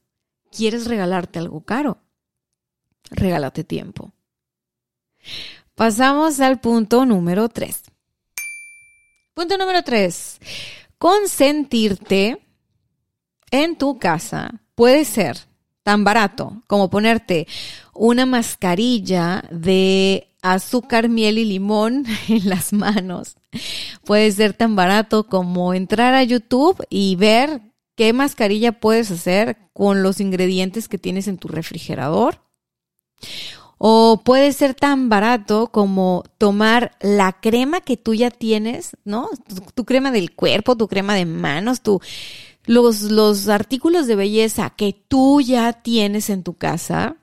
¿Quieres 0.55 0.87
regalarte 0.87 1.39
algo 1.39 1.61
caro? 1.65 1.97
Regálate 3.11 3.63
tiempo. 3.63 4.13
Pasamos 5.75 6.39
al 6.39 6.61
punto 6.61 7.05
número 7.05 7.49
3. 7.49 7.83
Punto 9.33 9.57
número 9.57 9.83
3. 9.83 10.39
Consentirte 10.97 12.37
en 13.51 13.77
tu 13.77 13.99
casa 13.99 14.61
puede 14.75 15.03
ser 15.03 15.37
tan 15.83 16.03
barato 16.03 16.63
como 16.67 16.89
ponerte 16.89 17.47
una 17.93 18.25
mascarilla 18.25 19.43
de 19.51 20.29
azúcar, 20.41 21.09
miel 21.09 21.37
y 21.37 21.45
limón 21.45 22.05
en 22.29 22.47
las 22.49 22.71
manos. 22.71 23.35
Puede 24.05 24.31
ser 24.31 24.53
tan 24.53 24.75
barato 24.75 25.27
como 25.27 25.73
entrar 25.73 26.13
a 26.13 26.23
YouTube 26.23 26.81
y 26.89 27.17
ver 27.17 27.61
qué 27.95 28.13
mascarilla 28.13 28.79
puedes 28.79 29.09
hacer 29.11 29.57
con 29.73 30.03
los 30.03 30.19
ingredientes 30.19 30.87
que 30.87 30.97
tienes 30.97 31.27
en 31.27 31.37
tu 31.37 31.47
refrigerador. 31.47 32.41
O 33.77 34.21
puede 34.23 34.53
ser 34.53 34.73
tan 34.73 35.09
barato 35.09 35.67
como 35.67 36.23
tomar 36.37 36.97
la 37.01 37.33
crema 37.41 37.81
que 37.81 37.97
tú 37.97 38.13
ya 38.13 38.31
tienes, 38.31 38.95
¿no? 39.03 39.29
Tu, 39.73 39.83
crema 39.83 40.11
del 40.11 40.33
cuerpo, 40.33 40.77
tu 40.77 40.87
crema 40.87 41.13
de 41.15 41.25
manos, 41.25 41.81
tu, 41.81 41.99
los, 42.65 43.01
los 43.03 43.49
artículos 43.49 44.07
de 44.07 44.15
belleza 44.15 44.69
que 44.69 44.93
tú 45.07 45.41
ya 45.41 45.73
tienes 45.73 46.29
en 46.29 46.43
tu 46.43 46.53
casa 46.53 47.17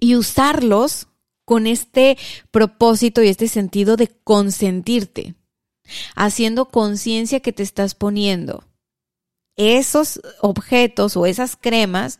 y 0.00 0.16
usarlos 0.16 1.06
con 1.44 1.66
este 1.66 2.18
propósito 2.50 3.22
y 3.22 3.28
este 3.28 3.48
sentido 3.48 3.96
de 3.96 4.08
consentirte, 4.08 5.34
haciendo 6.16 6.66
conciencia 6.66 7.40
que 7.40 7.52
te 7.52 7.62
estás 7.62 7.94
poniendo 7.94 8.64
esos 9.60 10.20
objetos 10.40 11.16
o 11.16 11.26
esas 11.26 11.56
cremas, 11.56 12.18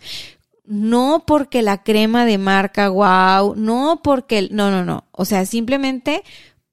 no 0.64 1.24
porque 1.26 1.62
la 1.62 1.82
crema 1.82 2.24
de 2.26 2.38
marca 2.38 2.90
wow, 2.90 3.54
no 3.56 4.00
porque, 4.04 4.48
no, 4.50 4.70
no, 4.70 4.84
no, 4.84 5.04
o 5.12 5.24
sea, 5.24 5.46
simplemente 5.46 6.22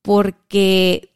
porque 0.01 1.09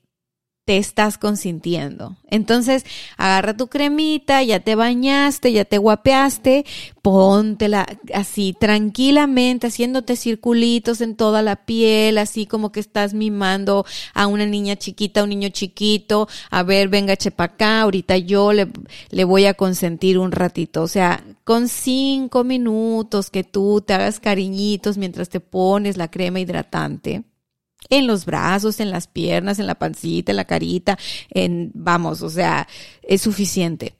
te 0.71 0.77
estás 0.77 1.17
consintiendo. 1.17 2.15
Entonces, 2.29 2.85
agarra 3.17 3.57
tu 3.57 3.67
cremita, 3.67 4.41
ya 4.41 4.61
te 4.61 4.75
bañaste, 4.75 5.51
ya 5.51 5.65
te 5.65 5.77
guapeaste, 5.77 6.65
póntela 7.01 7.85
así 8.13 8.55
tranquilamente, 8.57 9.67
haciéndote 9.67 10.15
circulitos 10.15 11.01
en 11.01 11.17
toda 11.17 11.41
la 11.41 11.57
piel, 11.57 12.17
así 12.17 12.45
como 12.45 12.71
que 12.71 12.79
estás 12.79 13.13
mimando 13.13 13.85
a 14.13 14.27
una 14.27 14.45
niña 14.45 14.77
chiquita, 14.77 15.19
a 15.19 15.23
un 15.25 15.31
niño 15.31 15.49
chiquito, 15.49 16.29
a 16.49 16.63
ver, 16.63 16.87
venga, 16.87 17.17
chepa 17.17 17.43
acá, 17.43 17.81
ahorita 17.81 18.15
yo 18.15 18.53
le, 18.53 18.69
le 19.09 19.25
voy 19.25 19.47
a 19.47 19.55
consentir 19.55 20.17
un 20.17 20.31
ratito. 20.31 20.83
O 20.83 20.87
sea, 20.87 21.21
con 21.43 21.67
cinco 21.67 22.45
minutos 22.45 23.29
que 23.29 23.43
tú 23.43 23.83
te 23.85 23.93
hagas 23.93 24.21
cariñitos 24.21 24.97
mientras 24.97 25.27
te 25.27 25.41
pones 25.41 25.97
la 25.97 26.09
crema 26.09 26.39
hidratante 26.39 27.25
en 27.89 28.07
los 28.07 28.25
brazos, 28.25 28.79
en 28.79 28.91
las 28.91 29.07
piernas, 29.07 29.59
en 29.59 29.67
la 29.67 29.75
pancita, 29.75 30.31
en 30.31 30.37
la 30.37 30.45
carita, 30.45 30.97
en, 31.29 31.71
vamos, 31.73 32.21
o 32.21 32.29
sea, 32.29 32.67
es 33.01 33.21
suficiente. 33.21 33.95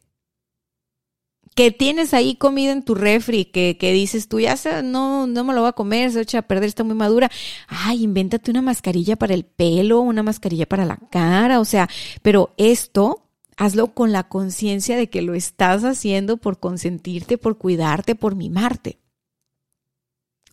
Que 1.53 1.71
tienes 1.71 2.13
ahí 2.13 2.35
comida 2.35 2.71
en 2.71 2.83
tu 2.83 2.95
refri, 2.95 3.43
que, 3.43 3.77
que 3.77 3.91
dices 3.91 4.29
tú, 4.29 4.39
ya 4.39 4.55
no, 4.83 5.27
no 5.27 5.43
me 5.43 5.53
lo 5.53 5.61
voy 5.61 5.69
a 5.69 5.73
comer, 5.73 6.11
se 6.11 6.21
echa 6.21 6.39
a 6.39 6.41
perder, 6.43 6.69
está 6.69 6.85
muy 6.85 6.95
madura. 6.95 7.29
Ay, 7.67 8.03
invéntate 8.03 8.51
una 8.51 8.61
mascarilla 8.61 9.17
para 9.17 9.33
el 9.33 9.43
pelo, 9.43 9.99
una 9.99 10.23
mascarilla 10.23 10.65
para 10.65 10.85
la 10.85 10.97
cara, 11.09 11.59
o 11.59 11.65
sea, 11.65 11.89
pero 12.21 12.53
esto 12.55 13.27
hazlo 13.57 13.93
con 13.93 14.11
la 14.11 14.23
conciencia 14.29 14.97
de 14.97 15.09
que 15.09 15.21
lo 15.21 15.33
estás 15.33 15.83
haciendo 15.83 16.37
por 16.37 16.59
consentirte, 16.59 17.37
por 17.37 17.57
cuidarte, 17.57 18.15
por 18.15 18.35
mimarte. 18.35 18.97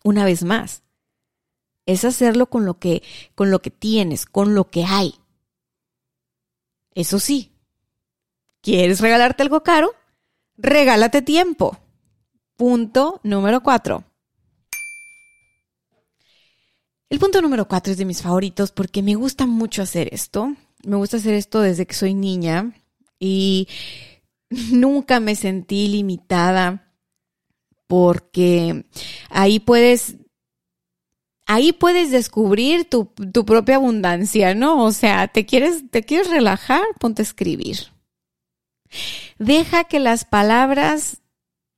Una 0.03 0.25
vez 0.25 0.43
más, 0.43 0.83
es 1.89 2.05
hacerlo 2.05 2.45
con 2.47 2.65
lo 2.65 2.77
que, 2.77 3.01
con 3.33 3.49
lo 3.49 3.61
que 3.61 3.71
tienes, 3.71 4.25
con 4.25 4.53
lo 4.53 4.69
que 4.69 4.85
hay. 4.85 5.15
Eso 6.93 7.19
sí, 7.19 7.51
¿quieres 8.61 8.99
regalarte 8.99 9.41
algo 9.41 9.63
caro? 9.63 9.93
Regálate 10.55 11.21
tiempo. 11.21 11.77
Punto 12.55 13.19
número 13.23 13.63
cuatro. 13.63 14.03
El 17.09 17.17
punto 17.17 17.41
número 17.41 17.67
cuatro 17.67 17.91
es 17.91 17.97
de 17.97 18.05
mis 18.05 18.21
favoritos 18.21 18.71
porque 18.71 19.01
me 19.01 19.15
gusta 19.15 19.47
mucho 19.47 19.81
hacer 19.81 20.13
esto. 20.13 20.53
Me 20.83 20.95
gusta 20.95 21.17
hacer 21.17 21.33
esto 21.33 21.59
desde 21.59 21.87
que 21.87 21.95
soy 21.95 22.13
niña 22.13 22.71
y 23.17 23.67
nunca 24.71 25.19
me 25.19 25.35
sentí 25.35 25.87
limitada 25.87 26.93
porque 27.87 28.85
ahí 29.29 29.59
puedes 29.59 30.17
ahí 31.49 31.73
puedes 31.73 32.11
descubrir 32.11 32.85
tu, 32.85 33.07
propia 33.43 33.77
abundancia, 33.77 34.53
¿no? 34.53 34.83
O 34.85 34.91
sea, 34.91 35.27
te 35.27 35.47
quieres, 35.47 35.83
te 35.89 36.03
quieres 36.03 36.29
relajar, 36.29 36.83
ponte 36.99 37.23
a 37.23 37.25
escribir. 37.25 37.87
Deja 39.39 39.83
que 39.85 39.99
las 39.99 40.25
palabras 40.25 41.21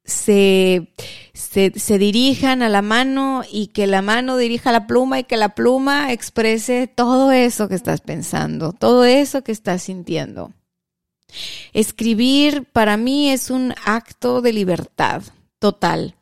se, 0.04 0.92
se, 1.34 1.72
se, 1.74 1.98
dirijan 1.98 2.64
a 2.64 2.70
la 2.70 2.82
mano 2.82 3.44
y 3.50 3.68
que 3.68 3.88
la 3.88 4.02
mano 4.02 4.36
dirija 4.36 4.74
la 4.74 4.88
pluma 4.88 5.20
y 5.20 5.24
que 5.24 5.38
la 5.38 5.56
pluma 5.56 6.12
exprese 6.12 6.88
todo 6.88 7.32
eso 7.32 7.70
que 7.70 7.76
estás 7.76 8.02
pensando, 8.02 8.74
todo 8.74 9.06
eso 9.06 9.42
que 9.42 9.54
estás 9.54 9.84
sintiendo. 9.84 10.52
Escribir 11.72 12.66
para 12.66 12.98
mí 12.98 13.30
es 13.30 13.50
un 13.50 13.74
acto 13.86 14.42
de 14.42 14.52
libertad 14.52 15.24
total. 15.60 16.16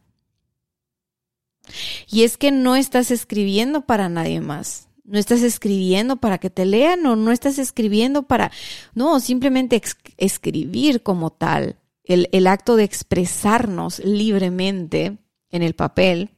Y 2.09 2.23
es 2.23 2.37
que 2.37 2.51
no 2.51 2.75
estás 2.75 3.11
escribiendo 3.11 3.81
para 3.81 4.09
nadie 4.09 4.41
más. 4.41 4.87
No 5.03 5.17
estás 5.17 5.41
escribiendo 5.41 6.17
para 6.17 6.37
que 6.37 6.49
te 6.49 6.65
lean 6.65 7.05
o 7.05 7.15
no 7.15 7.31
estás 7.31 7.57
escribiendo 7.57 8.23
para, 8.23 8.51
no, 8.93 9.19
simplemente 9.19 9.81
escribir 10.17 11.01
como 11.01 11.31
tal. 11.31 11.77
El, 12.03 12.29
el 12.31 12.47
acto 12.47 12.75
de 12.75 12.83
expresarnos 12.83 13.99
libremente 13.99 15.17
en 15.49 15.63
el 15.63 15.73
papel 15.73 16.31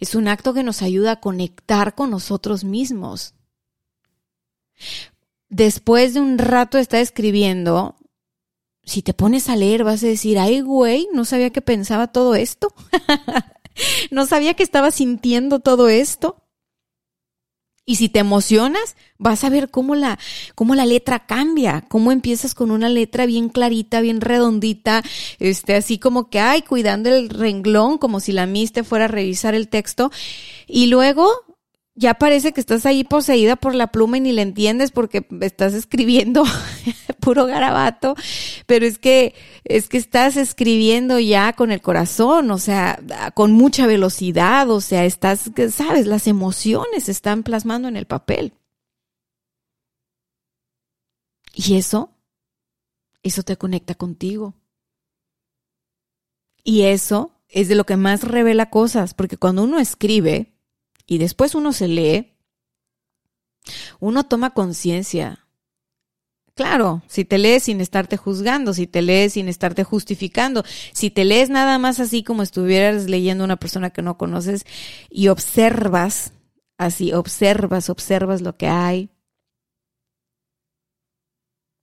es 0.00 0.14
un 0.14 0.28
acto 0.28 0.54
que 0.54 0.62
nos 0.62 0.82
ayuda 0.82 1.12
a 1.12 1.20
conectar 1.20 1.94
con 1.94 2.10
nosotros 2.10 2.64
mismos. 2.64 3.34
Después 5.48 6.14
de 6.14 6.20
un 6.20 6.38
rato 6.38 6.78
de 6.78 6.82
estar 6.82 7.00
escribiendo, 7.00 7.96
si 8.84 9.02
te 9.02 9.14
pones 9.14 9.48
a 9.48 9.56
leer 9.56 9.84
vas 9.84 10.02
a 10.02 10.08
decir, 10.08 10.38
ay 10.38 10.60
güey, 10.60 11.08
no 11.12 11.24
sabía 11.24 11.50
que 11.50 11.62
pensaba 11.62 12.08
todo 12.08 12.34
esto. 12.34 12.74
no 14.10 14.26
sabía 14.26 14.54
que 14.54 14.62
estaba 14.62 14.90
sintiendo 14.90 15.60
todo 15.60 15.88
esto. 15.88 16.36
Y 17.84 17.96
si 17.96 18.08
te 18.08 18.20
emocionas, 18.20 18.94
vas 19.18 19.42
a 19.42 19.50
ver 19.50 19.68
cómo 19.68 19.96
la, 19.96 20.18
cómo 20.54 20.76
la 20.76 20.86
letra 20.86 21.26
cambia, 21.26 21.84
cómo 21.88 22.12
empiezas 22.12 22.54
con 22.54 22.70
una 22.70 22.88
letra 22.88 23.26
bien 23.26 23.48
clarita, 23.48 24.00
bien 24.00 24.20
redondita, 24.20 25.02
este, 25.40 25.74
así 25.74 25.98
como 25.98 26.30
que, 26.30 26.38
ay, 26.38 26.62
cuidando 26.62 27.10
el 27.10 27.28
renglón, 27.28 27.98
como 27.98 28.20
si 28.20 28.30
la 28.30 28.46
miste 28.46 28.84
fuera 28.84 29.06
a 29.06 29.08
revisar 29.08 29.56
el 29.56 29.68
texto. 29.68 30.12
Y 30.68 30.86
luego 30.86 31.28
ya 31.94 32.14
parece 32.14 32.52
que 32.52 32.60
estás 32.60 32.86
ahí 32.86 33.04
poseída 33.04 33.56
por 33.56 33.74
la 33.74 33.88
pluma 33.88 34.16
y 34.16 34.20
ni 34.20 34.32
la 34.32 34.42
entiendes 34.42 34.90
porque 34.90 35.26
estás 35.40 35.74
escribiendo 35.74 36.44
puro 37.20 37.46
garabato, 37.46 38.14
pero 38.66 38.86
es 38.86 38.98
que 38.98 39.34
es 39.64 39.88
que 39.88 39.98
estás 39.98 40.36
escribiendo 40.36 41.18
ya 41.18 41.52
con 41.52 41.70
el 41.70 41.80
corazón, 41.80 42.50
o 42.50 42.58
sea, 42.58 42.98
con 43.34 43.52
mucha 43.52 43.86
velocidad, 43.86 44.70
o 44.70 44.80
sea, 44.80 45.04
estás, 45.04 45.50
sabes, 45.70 46.06
las 46.06 46.26
emociones 46.26 47.04
se 47.04 47.12
están 47.12 47.42
plasmando 47.42 47.88
en 47.88 47.96
el 47.96 48.06
papel. 48.06 48.54
Y 51.54 51.76
eso 51.76 52.12
eso 53.22 53.42
te 53.42 53.56
conecta 53.56 53.94
contigo. 53.94 54.54
Y 56.64 56.82
eso 56.82 57.32
es 57.48 57.68
de 57.68 57.74
lo 57.74 57.84
que 57.84 57.96
más 57.96 58.22
revela 58.22 58.70
cosas, 58.70 59.14
porque 59.14 59.36
cuando 59.36 59.64
uno 59.64 59.78
escribe, 59.78 60.51
y 61.12 61.18
después 61.18 61.54
uno 61.54 61.74
se 61.74 61.88
lee, 61.88 62.38
uno 64.00 64.24
toma 64.24 64.54
conciencia. 64.54 65.46
Claro, 66.54 67.02
si 67.06 67.26
te 67.26 67.36
lees 67.36 67.64
sin 67.64 67.82
estarte 67.82 68.16
juzgando, 68.16 68.72
si 68.72 68.86
te 68.86 69.02
lees 69.02 69.34
sin 69.34 69.46
estarte 69.46 69.84
justificando, 69.84 70.64
si 70.94 71.10
te 71.10 71.26
lees 71.26 71.50
nada 71.50 71.76
más 71.76 72.00
así 72.00 72.24
como 72.24 72.42
estuvieras 72.42 73.10
leyendo 73.10 73.44
una 73.44 73.56
persona 73.56 73.90
que 73.90 74.00
no 74.00 74.16
conoces 74.16 74.64
y 75.10 75.28
observas, 75.28 76.32
así, 76.78 77.12
observas, 77.12 77.90
observas 77.90 78.40
lo 78.40 78.56
que 78.56 78.68
hay, 78.68 79.10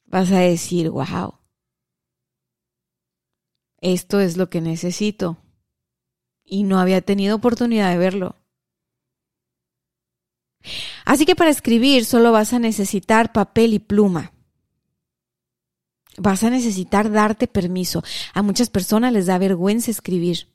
vas 0.05 0.31
a 0.31 0.39
decir, 0.39 0.89
wow, 0.89 1.35
esto 3.79 4.19
es 4.21 4.37
lo 4.37 4.49
que 4.49 4.59
necesito. 4.59 5.37
Y 6.43 6.63
no 6.63 6.79
había 6.79 7.01
tenido 7.01 7.35
oportunidad 7.35 7.91
de 7.91 7.99
verlo. 7.99 8.38
Así 11.05 11.25
que 11.25 11.35
para 11.35 11.49
escribir 11.49 12.05
solo 12.05 12.31
vas 12.31 12.53
a 12.53 12.59
necesitar 12.59 13.31
papel 13.31 13.73
y 13.73 13.79
pluma. 13.79 14.33
Vas 16.17 16.43
a 16.43 16.49
necesitar 16.49 17.11
darte 17.11 17.47
permiso. 17.47 18.03
A 18.33 18.41
muchas 18.41 18.69
personas 18.69 19.13
les 19.13 19.27
da 19.27 19.37
vergüenza 19.37 19.91
escribir. 19.91 20.47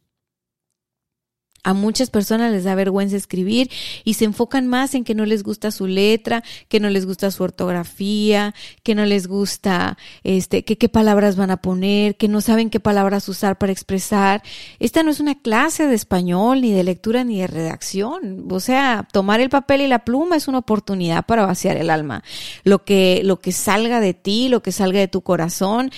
A 1.65 1.73
muchas 1.73 2.11
personas 2.11 2.53
les 2.53 2.65
da 2.65 2.75
vergüenza 2.75 3.17
escribir 3.17 3.71
y 4.05 4.15
se 4.15 4.27
enfocan 4.27 4.67
más 4.67 4.95
en 4.95 5.03
que 5.03 5.15
no 5.15 5.25
les 5.25 5.43
gusta 5.43 5.71
su 5.71 5.87
letra, 5.87 6.45
que 6.69 6.79
no 6.79 6.91
les 6.91 7.07
gusta 7.07 7.31
su 7.31 7.43
ortografía, 7.43 8.55
que 8.83 8.95
no 8.95 9.07
les 9.07 9.27
gusta 9.27 9.97
este, 10.25 10.63
que 10.63 10.77
qué 10.77 10.91
palabras 10.91 11.37
van 11.37 11.51
a 11.51 11.57
poner, 11.57 12.17
que 12.17 12.29
no 12.29 12.43
saben 12.43 12.69
qué 12.69 12.81
palabras 12.81 13.29
usar 13.31 13.57
para 13.57 13.73
expresar. 13.73 14.43
Esta 14.79 15.03
no 15.03 15.11
es 15.11 15.21
una 15.21 15.41
clase 15.41 15.87
de 15.87 15.95
español, 15.95 16.61
ni 16.61 16.73
de 16.73 16.85
lectura, 16.85 17.25
ni 17.25 17.41
de 17.41 17.47
redacción. 17.47 18.47
O 18.51 18.61
sea, 18.61 19.09
tomar 19.11 19.41
el 19.41 19.49
papel 19.49 19.81
y 19.81 19.89
la 19.89 20.05
pluma 20.05 20.37
es 20.37 20.49
una 20.49 20.59
oportunidad 20.59 21.25
para 21.25 21.47
vaciar 21.47 21.79
el 21.79 21.89
alma. 21.89 22.23
Lo 22.63 22.85
que, 22.85 23.23
lo 23.25 23.41
que 23.41 23.53
salga 23.53 24.01
de 24.01 24.13
ti, 24.13 24.51
lo 24.51 24.63
que 24.63 24.71
salga 24.71 25.01
de 25.01 25.09
tu 25.09 25.23
corazón, 25.23 25.91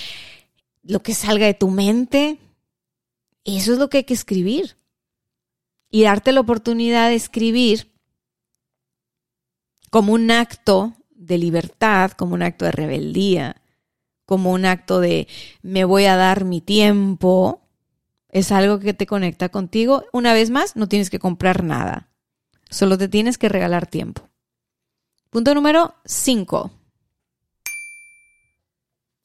lo 0.84 1.02
que 1.02 1.12
salga 1.12 1.46
de 1.46 1.54
tu 1.54 1.70
mente, 1.70 2.38
eso 3.44 3.72
es 3.72 3.78
lo 3.78 3.88
que 3.88 3.98
hay 3.98 4.04
que 4.04 4.14
escribir 4.14 4.76
y 5.90 6.02
darte 6.02 6.32
la 6.32 6.40
oportunidad 6.40 7.08
de 7.08 7.16
escribir 7.16 7.92
como 9.90 10.12
un 10.12 10.30
acto 10.30 10.94
de 11.10 11.38
libertad, 11.38 12.12
como 12.12 12.34
un 12.34 12.42
acto 12.42 12.64
de 12.64 12.72
rebeldía, 12.72 13.62
como 14.24 14.52
un 14.52 14.64
acto 14.64 15.00
de 15.00 15.28
me 15.62 15.84
voy 15.84 16.04
a 16.06 16.16
dar 16.16 16.44
mi 16.44 16.60
tiempo, 16.60 17.62
es 18.28 18.52
algo 18.52 18.78
que 18.80 18.92
te 18.92 19.06
conecta 19.06 19.48
contigo. 19.48 20.04
Una 20.12 20.34
vez 20.34 20.50
más, 20.50 20.76
no 20.76 20.88
tienes 20.88 21.10
que 21.10 21.18
comprar 21.18 21.62
nada, 21.62 22.08
solo 22.68 22.98
te 22.98 23.08
tienes 23.08 23.38
que 23.38 23.48
regalar 23.48 23.86
tiempo. 23.86 24.28
Punto 25.30 25.54
número 25.54 25.94
5. 26.04 26.70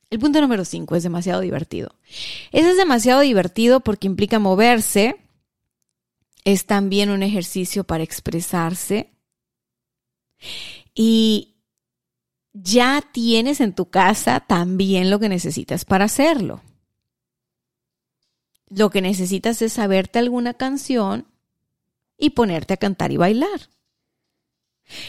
El 0.10 0.19
punto 0.19 0.41
número 0.41 0.65
5 0.65 0.95
es 0.95 1.04
demasiado 1.04 1.41
divertido. 1.41 1.95
Ese 2.52 2.71
es 2.71 2.78
demasiado 2.78 3.21
divertido 3.21 3.80
porque 3.80 4.08
implica 4.08 4.39
moverse, 4.39 5.15
es 6.44 6.66
también 6.66 7.10
un 7.10 7.24
ejercicio 7.24 7.84
para 7.84 8.04
expresarse. 8.04 9.12
Y 10.94 11.56
ya 12.54 13.04
tienes 13.12 13.62
en 13.62 13.74
tu 13.74 13.90
casa 13.90 14.42
también 14.42 15.10
lo 15.10 15.20
que 15.20 15.30
necesitas 15.30 15.86
para 15.86 16.06
hacerlo. 16.06 16.62
Lo 18.70 18.90
que 18.90 19.02
necesitas 19.02 19.62
es 19.62 19.74
saberte 19.74 20.20
alguna 20.20 20.54
canción 20.54 21.28
y 22.18 22.32
ponerte 22.32 22.74
a 22.74 22.78
cantar 22.78 23.12
y 23.12 23.18
bailar. 23.18 23.70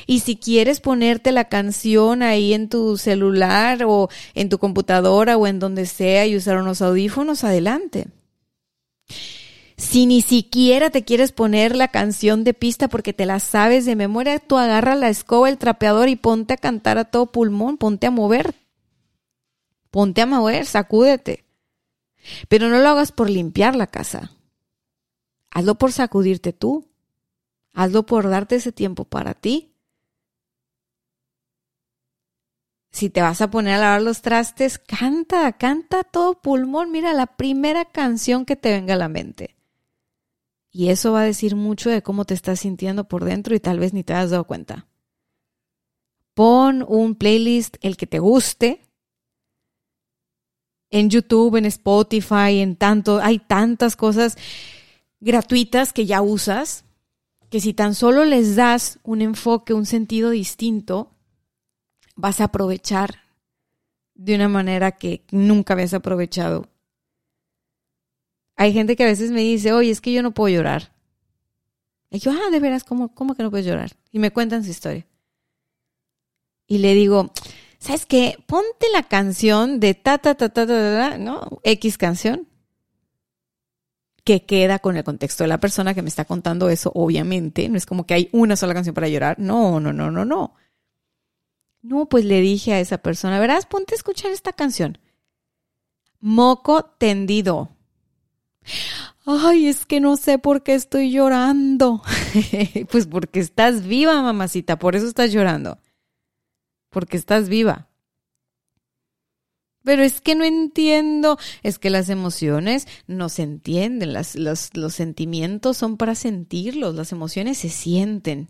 Y 0.07 0.21
si 0.21 0.37
quieres 0.37 0.81
ponerte 0.81 1.33
la 1.33 1.49
canción 1.49 2.23
ahí 2.23 2.55
en 2.55 2.69
tu 2.69 2.97
celular 2.97 3.85
o 3.85 4.09
en 4.35 4.49
tu 4.49 4.59
computadora 4.59 5.37
o 5.37 5.47
en 5.47 5.59
donde 5.59 5.87
sea 5.87 6.27
y 6.27 6.37
usar 6.37 6.59
unos 6.59 6.83
audífonos, 6.83 7.45
adelante. 7.45 8.07
Si 9.83 10.07
ni 10.07 10.23
siquiera 10.23 10.91
te 10.91 11.03
quieres 11.05 11.33
poner 11.33 11.75
la 11.75 11.89
canción 11.89 12.45
de 12.45 12.55
pista 12.55 12.87
porque 12.89 13.13
te 13.13 13.27
la 13.27 13.41
sabes 13.41 13.85
de 13.85 13.97
memoria, 13.97 14.39
tú 14.39 14.57
agarra 14.57 14.95
la 14.95 15.09
escoba, 15.09 15.49
el 15.49 15.59
trapeador 15.59 16.09
y 16.09 16.15
ponte 16.15 16.55
a 16.55 16.57
cantar 16.57 16.99
a 16.99 17.05
todo 17.05 17.33
pulmón, 17.33 17.79
ponte 17.79 18.07
a 18.07 18.13
mover. 18.13 18.55
Ponte 19.91 20.23
a 20.23 20.27
mover, 20.27 20.67
sacúdete. 20.67 21.45
Pero 22.49 22.69
no 22.69 22.79
lo 22.79 22.89
hagas 22.91 23.11
por 23.11 23.29
limpiar 23.29 23.75
la 23.75 23.89
casa. 23.89 24.31
Hazlo 25.51 25.75
por 25.75 25.91
sacudirte 25.91 26.53
tú. 26.53 26.89
Hazlo 27.75 28.07
por 28.07 28.31
darte 28.31 28.55
ese 28.55 28.71
tiempo 28.71 29.05
para 29.05 29.35
ti. 29.35 29.75
Si 32.93 33.11
te 33.11 33.21
vas 33.21 33.41
a 33.41 33.51
poner 33.51 33.75
a 33.75 33.79
lavar 33.79 34.03
los 34.03 34.23
trastes, 34.23 34.79
canta, 34.79 35.53
canta 35.55 36.05
todo 36.05 36.41
pulmón. 36.41 36.93
Mira 36.93 37.13
la 37.13 37.27
primera 37.27 37.85
canción 37.85 38.45
que 38.45 38.55
te 38.55 38.71
venga 38.71 38.95
a 38.95 38.99
la 38.99 39.09
mente. 39.09 39.57
Y 40.73 40.89
eso 40.89 41.13
va 41.13 41.21
a 41.21 41.25
decir 41.25 41.55
mucho 41.55 41.91
de 41.91 42.03
cómo 42.03 42.25
te 42.25 42.33
estás 42.33 42.61
sintiendo 42.61 43.05
por 43.05 43.25
dentro 43.25 43.55
y 43.55 43.61
tal 43.61 43.79
vez 43.79 43.93
ni 43.93 44.03
te 44.03 44.15
has 44.15 44.31
dado 44.31 44.45
cuenta. 44.45 44.87
Pon 46.33 46.83
un 46.89 47.15
playlist, 47.15 47.77
el 47.83 47.99
que 47.99 48.07
te 48.07 48.19
guste. 48.19 48.81
En 50.91 51.11
YouTube, 51.11 51.57
en 51.57 51.67
Spotify, 51.67 52.61
en 52.61 52.77
tanto, 52.77 53.21
hay 53.21 53.39
tantas 53.39 53.97
cosas 53.97 54.39
gratuitas 55.21 55.93
que 55.93 56.07
ya 56.07 56.23
usas, 56.23 56.85
que 57.51 57.61
si 57.61 57.75
tan 57.75 57.95
solo 57.95 58.25
les 58.25 58.57
das 58.57 58.99
un 59.03 59.21
enfoque, 59.21 59.75
un 59.75 59.85
sentido 59.85 60.31
distinto, 60.31 61.11
vas 62.17 62.41
a 62.41 62.45
aprovechar 62.45 63.21
de 64.15 64.35
una 64.35 64.49
manera 64.49 64.93
que 64.93 65.25
nunca 65.31 65.75
habías 65.75 65.93
aprovechado 65.93 66.72
hay 68.63 68.73
gente 68.73 68.95
que 68.95 69.03
a 69.03 69.07
veces 69.07 69.33
me 69.33 69.41
dice, 69.41 69.73
oye, 69.73 69.91
es 69.91 70.01
que 70.01 70.13
yo 70.13 70.23
no 70.23 70.31
puedo 70.31 70.55
llorar. 70.55 70.93
Y 72.11 72.21
yo, 72.21 72.31
ah, 72.31 72.49
de 72.49 72.61
veras, 72.61 72.85
¿cómo, 72.85 73.13
cómo 73.13 73.35
que 73.35 73.43
no 73.43 73.51
puedes 73.51 73.67
llorar? 73.67 73.91
Y 74.13 74.21
me 74.21 74.31
cuentan 74.31 74.63
su 74.63 74.71
historia. 74.71 75.05
Y 76.69 76.79
le 76.79 76.95
digo, 76.95 77.33
¿sabes 77.81 78.07
qué? 78.07 78.37
Ponte 78.47 78.87
la 78.93 79.03
canción 79.03 79.81
de 79.81 79.95
ta, 79.95 80.19
ta, 80.19 80.37
ta, 80.37 80.49
ta, 80.51 80.65
ta, 80.65 81.11
ta, 81.11 81.19
¿no? 81.19 81.61
X 81.65 81.99
canción. 81.99 82.47
Que 84.23 84.47
queda 84.47 84.79
con 84.79 84.97
el 84.97 85.03
contexto 85.03 85.43
de 85.43 85.49
la 85.49 85.59
persona 85.59 85.93
que 85.93 86.03
me 86.03 86.09
está 86.09 86.25
contando 86.25 86.69
eso, 86.69 86.93
obviamente. 86.95 87.69
No 87.69 87.77
es 87.77 87.85
como 87.85 88.07
que 88.07 88.15
hay 88.15 88.29
una 88.31 88.55
sola 88.55 88.75
canción 88.75 88.95
para 88.95 89.09
llorar. 89.09 89.41
No, 89.41 89.81
no, 89.81 89.93
no, 89.93 90.13
no, 90.13 90.25
no. 90.25 90.55
No, 91.81 92.09
pues 92.09 92.25
le 92.25 92.41
dije 92.41 92.75
a 92.75 92.79
esa 92.79 92.99
persona, 92.99 93.41
verás, 93.41 93.67
ponte 93.67 93.95
a 93.95 93.97
escuchar 93.97 94.31
esta 94.31 94.53
canción. 94.53 94.99
Moco 96.21 96.85
tendido. 96.85 97.71
Ay, 99.25 99.67
es 99.67 99.87
que 99.87 100.01
no 100.01 100.17
sé 100.17 100.39
por 100.39 100.63
qué 100.63 100.75
estoy 100.75 101.13
llorando. 101.13 102.03
pues 102.91 103.07
porque 103.07 103.41
estás 103.41 103.87
viva, 103.87 104.21
mamacita, 104.23 104.79
por 104.79 104.97
eso 104.97 105.07
estás 105.07 105.33
llorando. 105.33 105.79
Porque 106.91 107.17
estás 107.17 107.49
viva. 107.49 107.89
Pero 109.85 110.03
es 110.03 110.21
que 110.21 110.35
no 110.35 110.45
entiendo, 110.45 111.39
es 111.63 111.79
que 111.79 111.91
las 111.91 112.09
emociones 112.09 112.87
no 113.07 113.29
se 113.29 113.43
entienden, 113.43 114.13
las, 114.13 114.37
los, 114.37 114.77
los 114.77 114.95
sentimientos 114.95 115.77
son 115.77 115.97
para 115.97 116.15
sentirlos, 116.15 116.95
las 116.95 117.11
emociones 117.13 117.59
se 117.59 117.69
sienten. 117.69 118.49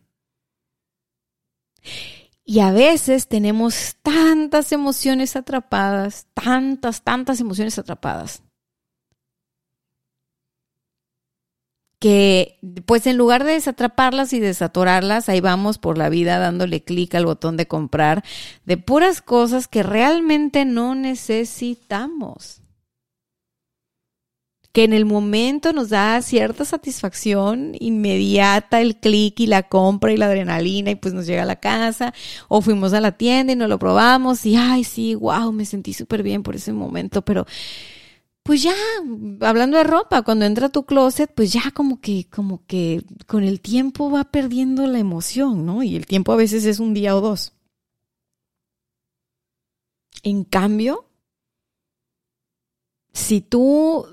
Y 2.45 2.61
a 2.61 2.71
veces 2.71 3.29
tenemos 3.29 3.97
tantas 4.03 4.73
emociones 4.73 5.37
atrapadas, 5.37 6.27
tantas, 6.35 7.03
tantas 7.03 7.41
emociones 7.41 7.79
atrapadas, 7.79 8.43
que 12.03 12.59
pues 12.85 13.07
en 13.07 13.17
lugar 13.17 13.45
de 13.45 13.53
desatraparlas 13.53 14.33
y 14.33 14.41
desatorarlas, 14.41 15.29
ahí 15.29 15.41
vamos 15.41 15.79
por 15.79 15.99
la 15.99 16.09
vida 16.09 16.41
dándole 16.41 16.83
clic 16.83 17.15
al 17.15 17.27
botón 17.27 17.57
de 17.57 17.69
comprar 17.69 18.25
de 18.65 18.77
puras 18.77 19.23
cosas 19.23 19.69
que 19.69 19.85
realmente 19.85 20.65
no 20.65 20.97
necesitamos. 20.97 22.61
Que 24.73 24.83
en 24.83 24.95
el 24.95 25.05
momento 25.05 25.73
nos 25.73 25.91
da 25.91 26.21
cierta 26.23 26.65
satisfacción 26.65 27.77
inmediata 27.79 28.81
el 28.81 28.97
clic 28.97 29.39
y 29.39 29.47
la 29.47 29.63
compra 29.63 30.13
y 30.13 30.17
la 30.17 30.27
adrenalina 30.27 30.91
y 30.91 30.97
pues 30.97 31.15
nos 31.15 31.25
llega 31.25 31.45
a 31.45 31.47
la 31.47 31.61
casa 31.61 32.13
o 32.49 32.63
fuimos 32.63 32.95
a 32.95 33.01
la 33.01 33.13
tienda 33.13 33.53
y 33.53 33.57
nos 33.57 33.69
lo 33.69 33.79
probamos 33.79 34.45
y 34.45 34.57
ay 34.57 34.83
sí, 34.83 35.15
wow, 35.15 35.53
me 35.53 35.67
sentí 35.67 35.93
súper 35.93 36.25
bien 36.25 36.43
por 36.43 36.57
ese 36.57 36.73
momento, 36.73 37.23
pero 37.23 37.47
pues 38.43 38.63
ya, 38.63 38.75
hablando 39.41 39.79
de 39.79 39.85
ropa, 39.85 40.23
cuando 40.23 40.45
entra 40.45 40.67
a 40.67 40.73
tu 40.73 40.85
closet, 40.85 41.33
pues 41.33 41.53
ya 41.53 41.71
como 41.73 42.01
que, 42.01 42.29
como 42.29 42.67
que 42.67 43.05
con 43.27 43.45
el 43.45 43.61
tiempo 43.61 44.11
va 44.11 44.25
perdiendo 44.25 44.87
la 44.87 44.99
emoción, 44.99 45.65
¿no? 45.65 45.83
Y 45.83 45.95
el 45.95 46.07
tiempo 46.07 46.33
a 46.33 46.37
veces 46.37 46.65
es 46.65 46.81
un 46.81 46.93
día 46.93 47.17
o 47.17 47.21
dos. 47.21 47.53
En 50.25 50.43
cambio, 50.45 51.09
si 53.13 53.41
tú 53.41 54.07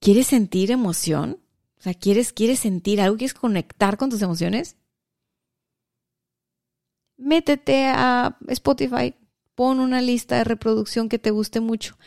quieres 0.00 0.26
sentir 0.28 0.70
emoción, 0.70 1.38
o 1.78 1.82
sea, 1.82 1.94
quieres, 1.94 2.32
quieres 2.32 2.60
sentir 2.60 3.00
algo, 3.00 3.18
quieres 3.18 3.34
conectar 3.34 3.98
con 3.98 4.08
tus 4.08 4.22
emociones, 4.22 4.76
métete 7.18 7.86
a 7.86 8.38
Spotify, 8.48 9.14
pon 9.54 9.80
una 9.80 10.00
lista 10.00 10.36
de 10.36 10.44
reproducción 10.44 11.10
que 11.10 11.18
te 11.18 11.30
guste 11.30 11.60
mucho 11.60 11.98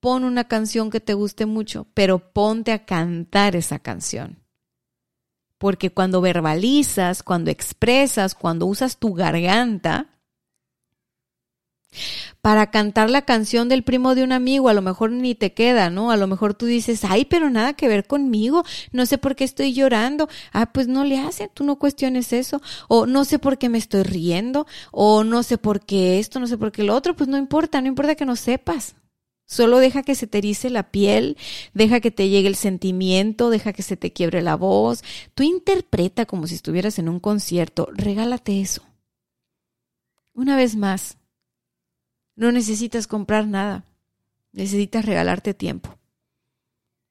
pon 0.00 0.24
una 0.24 0.44
canción 0.44 0.90
que 0.90 1.00
te 1.00 1.14
guste 1.14 1.46
mucho, 1.46 1.86
pero 1.94 2.32
ponte 2.32 2.72
a 2.72 2.84
cantar 2.84 3.54
esa 3.54 3.78
canción. 3.78 4.42
Porque 5.58 5.90
cuando 5.90 6.22
verbalizas, 6.22 7.22
cuando 7.22 7.50
expresas, 7.50 8.34
cuando 8.34 8.66
usas 8.66 8.96
tu 8.96 9.12
garganta 9.12 10.20
para 12.40 12.70
cantar 12.70 13.10
la 13.10 13.22
canción 13.22 13.68
del 13.68 13.82
primo 13.82 14.14
de 14.14 14.22
un 14.24 14.32
amigo, 14.32 14.68
a 14.68 14.74
lo 14.74 14.80
mejor 14.80 15.10
ni 15.10 15.34
te 15.34 15.52
queda, 15.52 15.90
¿no? 15.90 16.10
A 16.10 16.16
lo 16.16 16.26
mejor 16.26 16.54
tú 16.54 16.66
dices, 16.66 17.04
ay, 17.04 17.26
pero 17.26 17.50
nada 17.50 17.74
que 17.74 17.88
ver 17.88 18.06
conmigo, 18.06 18.64
no 18.92 19.04
sé 19.04 19.18
por 19.18 19.36
qué 19.36 19.44
estoy 19.44 19.74
llorando. 19.74 20.28
Ah, 20.52 20.72
pues 20.72 20.88
no 20.88 21.04
le 21.04 21.18
hace, 21.18 21.48
tú 21.48 21.64
no 21.64 21.76
cuestiones 21.76 22.32
eso. 22.32 22.62
O 22.88 23.06
no 23.06 23.24
sé 23.24 23.38
por 23.38 23.58
qué 23.58 23.68
me 23.68 23.78
estoy 23.78 24.02
riendo, 24.04 24.66
o 24.92 25.24
no 25.24 25.42
sé 25.42 25.58
por 25.58 25.84
qué 25.84 26.18
esto, 26.18 26.40
no 26.40 26.46
sé 26.46 26.56
por 26.56 26.72
qué 26.72 26.84
lo 26.84 26.94
otro, 26.94 27.14
pues 27.14 27.28
no 27.28 27.36
importa, 27.36 27.80
no 27.80 27.88
importa 27.88 28.14
que 28.14 28.24
no 28.24 28.36
sepas. 28.36 28.94
Solo 29.50 29.80
deja 29.80 30.04
que 30.04 30.14
se 30.14 30.28
te 30.28 30.38
erice 30.38 30.70
la 30.70 30.92
piel, 30.92 31.36
deja 31.74 31.98
que 31.98 32.12
te 32.12 32.28
llegue 32.28 32.46
el 32.46 32.54
sentimiento, 32.54 33.50
deja 33.50 33.72
que 33.72 33.82
se 33.82 33.96
te 33.96 34.12
quiebre 34.12 34.42
la 34.42 34.54
voz. 34.54 35.02
Tú 35.34 35.42
interpreta 35.42 36.24
como 36.24 36.46
si 36.46 36.54
estuvieras 36.54 37.00
en 37.00 37.08
un 37.08 37.18
concierto, 37.18 37.88
regálate 37.92 38.60
eso. 38.60 38.84
Una 40.34 40.56
vez 40.56 40.76
más, 40.76 41.18
no 42.36 42.52
necesitas 42.52 43.08
comprar 43.08 43.48
nada, 43.48 43.84
necesitas 44.52 45.04
regalarte 45.04 45.52
tiempo. 45.52 45.98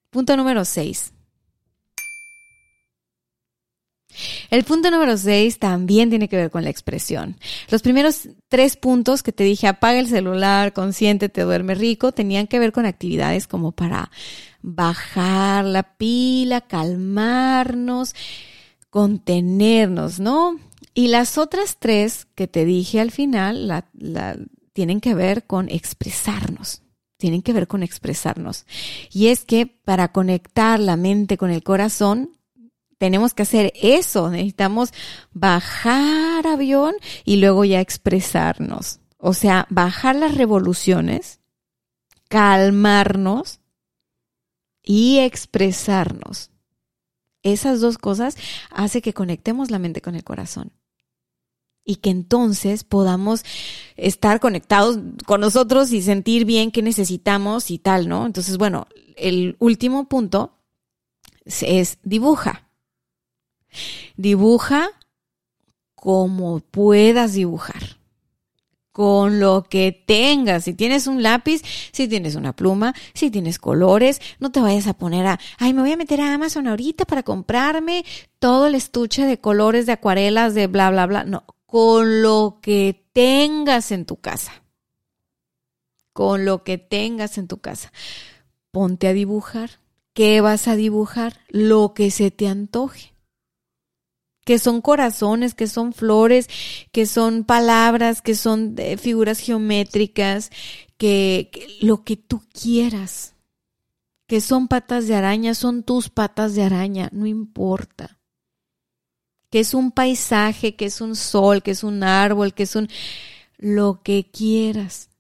Punto 0.10 0.38
número 0.38 0.64
6. 0.64 1.12
El 4.50 4.64
punto 4.64 4.92
número 4.92 5.18
6 5.18 5.60
también 5.60 6.10
tiene 6.10 6.30
que 6.30 6.36
ver 6.36 6.52
con 6.52 6.64
la 6.64 6.70
expresión. 6.70 7.38
Los 7.70 7.82
primeros 7.82 8.30
tres 8.48 8.76
puntos 8.76 9.24
que 9.24 9.32
te 9.32 9.44
dije, 9.44 9.68
apaga 9.68 10.00
el 10.00 10.08
celular, 10.08 10.74
consiéntete, 10.74 11.42
duerme 11.42 11.76
rico, 11.76 12.12
tenían 12.12 12.48
que 12.48 12.60
ver 12.60 12.72
con 12.72 12.86
actividades 12.86 13.48
como 13.48 13.72
para 13.72 14.12
bajar 14.62 15.66
la 15.66 15.84
pila, 15.84 16.62
calmarnos, 16.62 18.16
contenernos, 18.90 20.20
¿no? 20.20 20.60
Y 20.94 21.08
las 21.08 21.38
otras 21.38 21.78
tres 21.80 22.28
que 22.36 22.48
te 22.48 22.66
dije 22.66 23.00
al 23.00 23.12
final 23.12 23.86
tienen 24.74 25.00
que 25.00 25.14
ver 25.14 25.46
con 25.46 25.70
expresarnos 25.70 26.82
tienen 27.20 27.42
que 27.42 27.54
ver 27.54 27.68
con 27.68 27.84
expresarnos. 27.84 28.66
Y 29.12 29.28
es 29.28 29.44
que 29.44 29.68
para 29.68 30.14
conectar 30.14 30.80
la 30.80 30.96
mente 30.96 31.38
con 31.38 31.52
el 31.52 31.64
corazón, 31.64 32.32
tenemos 33.00 33.34
que 33.34 33.44
hacer 33.44 33.72
eso, 33.76 34.30
necesitamos 34.30 34.94
bajar 35.32 36.46
avión 36.46 36.94
y 37.26 37.38
luego 37.38 37.66
ya 37.66 37.82
expresarnos. 37.82 39.00
O 39.18 39.34
sea, 39.34 39.66
bajar 39.70 40.16
las 40.16 40.36
revoluciones, 40.36 41.40
calmarnos 42.28 43.62
y 44.84 45.20
expresarnos. 45.20 46.52
Esas 47.42 47.80
dos 47.80 47.98
cosas 47.98 48.38
hace 48.70 49.02
que 49.02 49.14
conectemos 49.14 49.72
la 49.72 49.80
mente 49.80 50.02
con 50.02 50.16
el 50.16 50.26
corazón 50.26 50.74
y 51.86 51.96
que 51.96 52.10
entonces 52.10 52.84
podamos 52.84 53.44
estar 53.96 54.42
conectados 54.42 55.00
con 55.26 55.40
nosotros 55.40 55.92
y 55.94 56.02
sentir 56.02 56.44
bien 56.44 56.72
qué 56.72 56.82
necesitamos 56.82 57.72
y 57.72 57.80
tal, 57.80 58.10
¿no? 58.10 58.26
Entonces, 58.26 58.58
bueno, 58.58 58.88
el 59.16 59.56
último 59.60 60.10
punto 60.10 60.60
es 61.46 61.98
dibuja. 62.04 62.69
Dibuja 64.16 64.92
como 66.00 66.62
puedas 66.62 67.34
dibujar. 67.34 67.98
Con 68.92 69.40
lo 69.40 69.64
que 69.64 69.92
tengas. 69.92 70.66
Si 70.66 70.74
tienes 70.74 71.08
un 71.08 71.24
lápiz, 71.24 71.62
si 71.92 72.08
tienes 72.08 72.36
una 72.36 72.54
pluma, 72.54 72.94
si 73.14 73.30
tienes 73.30 73.60
colores, 73.60 74.20
no 74.40 74.52
te 74.52 74.60
vayas 74.60 74.88
a 74.88 74.94
poner 74.94 75.26
a, 75.26 75.40
ay, 75.58 75.74
me 75.74 75.82
voy 75.82 75.92
a 75.92 75.98
meter 75.98 76.20
a 76.20 76.34
Amazon 76.34 76.68
ahorita 76.68 77.06
para 77.06 77.24
comprarme 77.24 78.04
todo 78.40 78.68
el 78.68 78.76
estuche 78.76 79.26
de 79.26 79.40
colores, 79.40 79.86
de 79.86 79.94
acuarelas, 79.94 80.54
de 80.54 80.68
bla, 80.68 80.90
bla, 80.90 81.06
bla. 81.06 81.24
No, 81.24 81.44
con 81.66 82.22
lo 82.22 82.60
que 82.62 83.06
tengas 83.14 83.92
en 83.92 84.06
tu 84.06 84.18
casa. 84.18 84.64
Con 86.12 86.44
lo 86.44 86.64
que 86.64 86.78
tengas 86.78 87.38
en 87.38 87.48
tu 87.48 87.60
casa. 87.60 87.94
Ponte 88.72 89.08
a 89.08 89.14
dibujar. 89.14 89.80
¿Qué 90.14 90.42
vas 90.42 90.68
a 90.68 90.76
dibujar? 90.76 91.40
Lo 91.50 91.94
que 91.94 92.12
se 92.12 92.32
te 92.32 92.48
antoje 92.48 93.14
que 94.50 94.58
son 94.58 94.82
corazones, 94.82 95.54
que 95.54 95.68
son 95.68 95.94
flores, 95.94 96.50
que 96.92 97.06
son 97.06 97.44
palabras, 97.44 98.24
que 98.24 98.34
son 98.34 98.74
eh, 98.80 98.98
figuras 98.98 99.38
geométricas, 99.38 100.50
que, 100.98 101.52
lo 101.82 102.04
que 102.04 102.18
tú 102.18 102.42
quieras, 102.52 103.36
que 104.26 104.42
son 104.42 104.68
patas 104.68 105.08
de 105.08 105.14
araña, 105.14 105.54
son 105.54 105.84
tus 105.84 106.10
patas 106.10 106.56
de 106.56 106.64
araña, 106.64 107.10
no 107.12 107.28
importa. 107.28 108.18
Que 109.52 109.60
es 109.60 109.76
un 109.76 109.92
paisaje, 109.92 110.76
que 110.76 110.86
es 110.86 111.00
un 111.00 111.16
sol, 111.16 111.62
que 111.62 111.70
es 111.70 111.84
un 111.84 112.02
árbol, 112.02 112.56
que 112.56 112.64
es 112.64 112.76
un... 112.76 112.90
lo 113.60 114.02
que 114.02 114.32
quieras. 114.32 115.12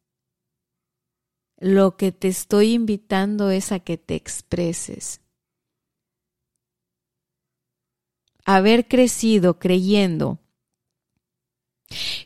Lo 1.60 1.98
que 1.98 2.12
te 2.12 2.30
estoy 2.30 2.74
invitando 2.74 3.52
es 3.52 3.72
a 3.72 3.78
que 3.78 4.00
te 4.00 4.16
expreses. 4.16 5.22
Haber 8.56 8.88
crecido 8.88 9.60
creyendo 9.60 10.40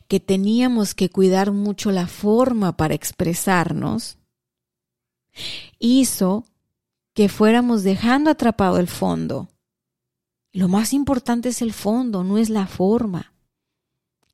que 0.08 0.22
teníamos 0.22 0.96
que 0.96 1.10
cuidar 1.10 1.52
mucho 1.52 1.92
la 1.92 2.08
forma 2.08 2.78
para 2.78 2.94
expresarnos, 2.94 4.18
hizo 5.80 6.46
que 7.14 7.28
fuéramos 7.28 7.84
dejando 7.84 8.30
atrapado 8.30 8.78
el 8.78 8.88
fondo. 8.88 9.50
Lo 10.54 10.70
más 10.70 10.94
importante 10.94 11.50
es 11.50 11.62
el 11.62 11.74
fondo, 11.74 12.24
no 12.24 12.38
es 12.38 12.50
la 12.50 12.68
forma. 12.68 13.34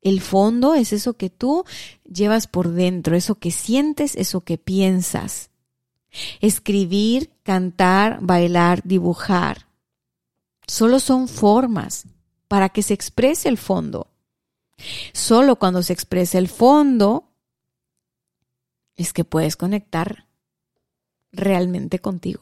El 0.00 0.20
fondo 0.20 0.74
es 0.74 0.92
eso 0.92 1.14
que 1.14 1.28
tú 1.28 1.64
llevas 2.04 2.46
por 2.46 2.70
dentro, 2.70 3.16
eso 3.16 3.34
que 3.34 3.50
sientes, 3.50 4.14
eso 4.14 4.42
que 4.42 4.58
piensas. 4.58 5.50
Escribir, 6.40 7.30
cantar, 7.42 8.18
bailar, 8.20 8.82
dibujar 8.84 9.69
Solo 10.70 11.00
son 11.00 11.26
formas 11.26 12.06
para 12.46 12.68
que 12.68 12.84
se 12.84 12.94
exprese 12.94 13.48
el 13.48 13.58
fondo. 13.58 14.06
Solo 15.12 15.56
cuando 15.56 15.82
se 15.82 15.92
expresa 15.92 16.38
el 16.38 16.46
fondo 16.46 17.28
es 18.94 19.12
que 19.12 19.24
puedes 19.24 19.56
conectar 19.56 20.28
realmente 21.32 21.98
contigo. 21.98 22.40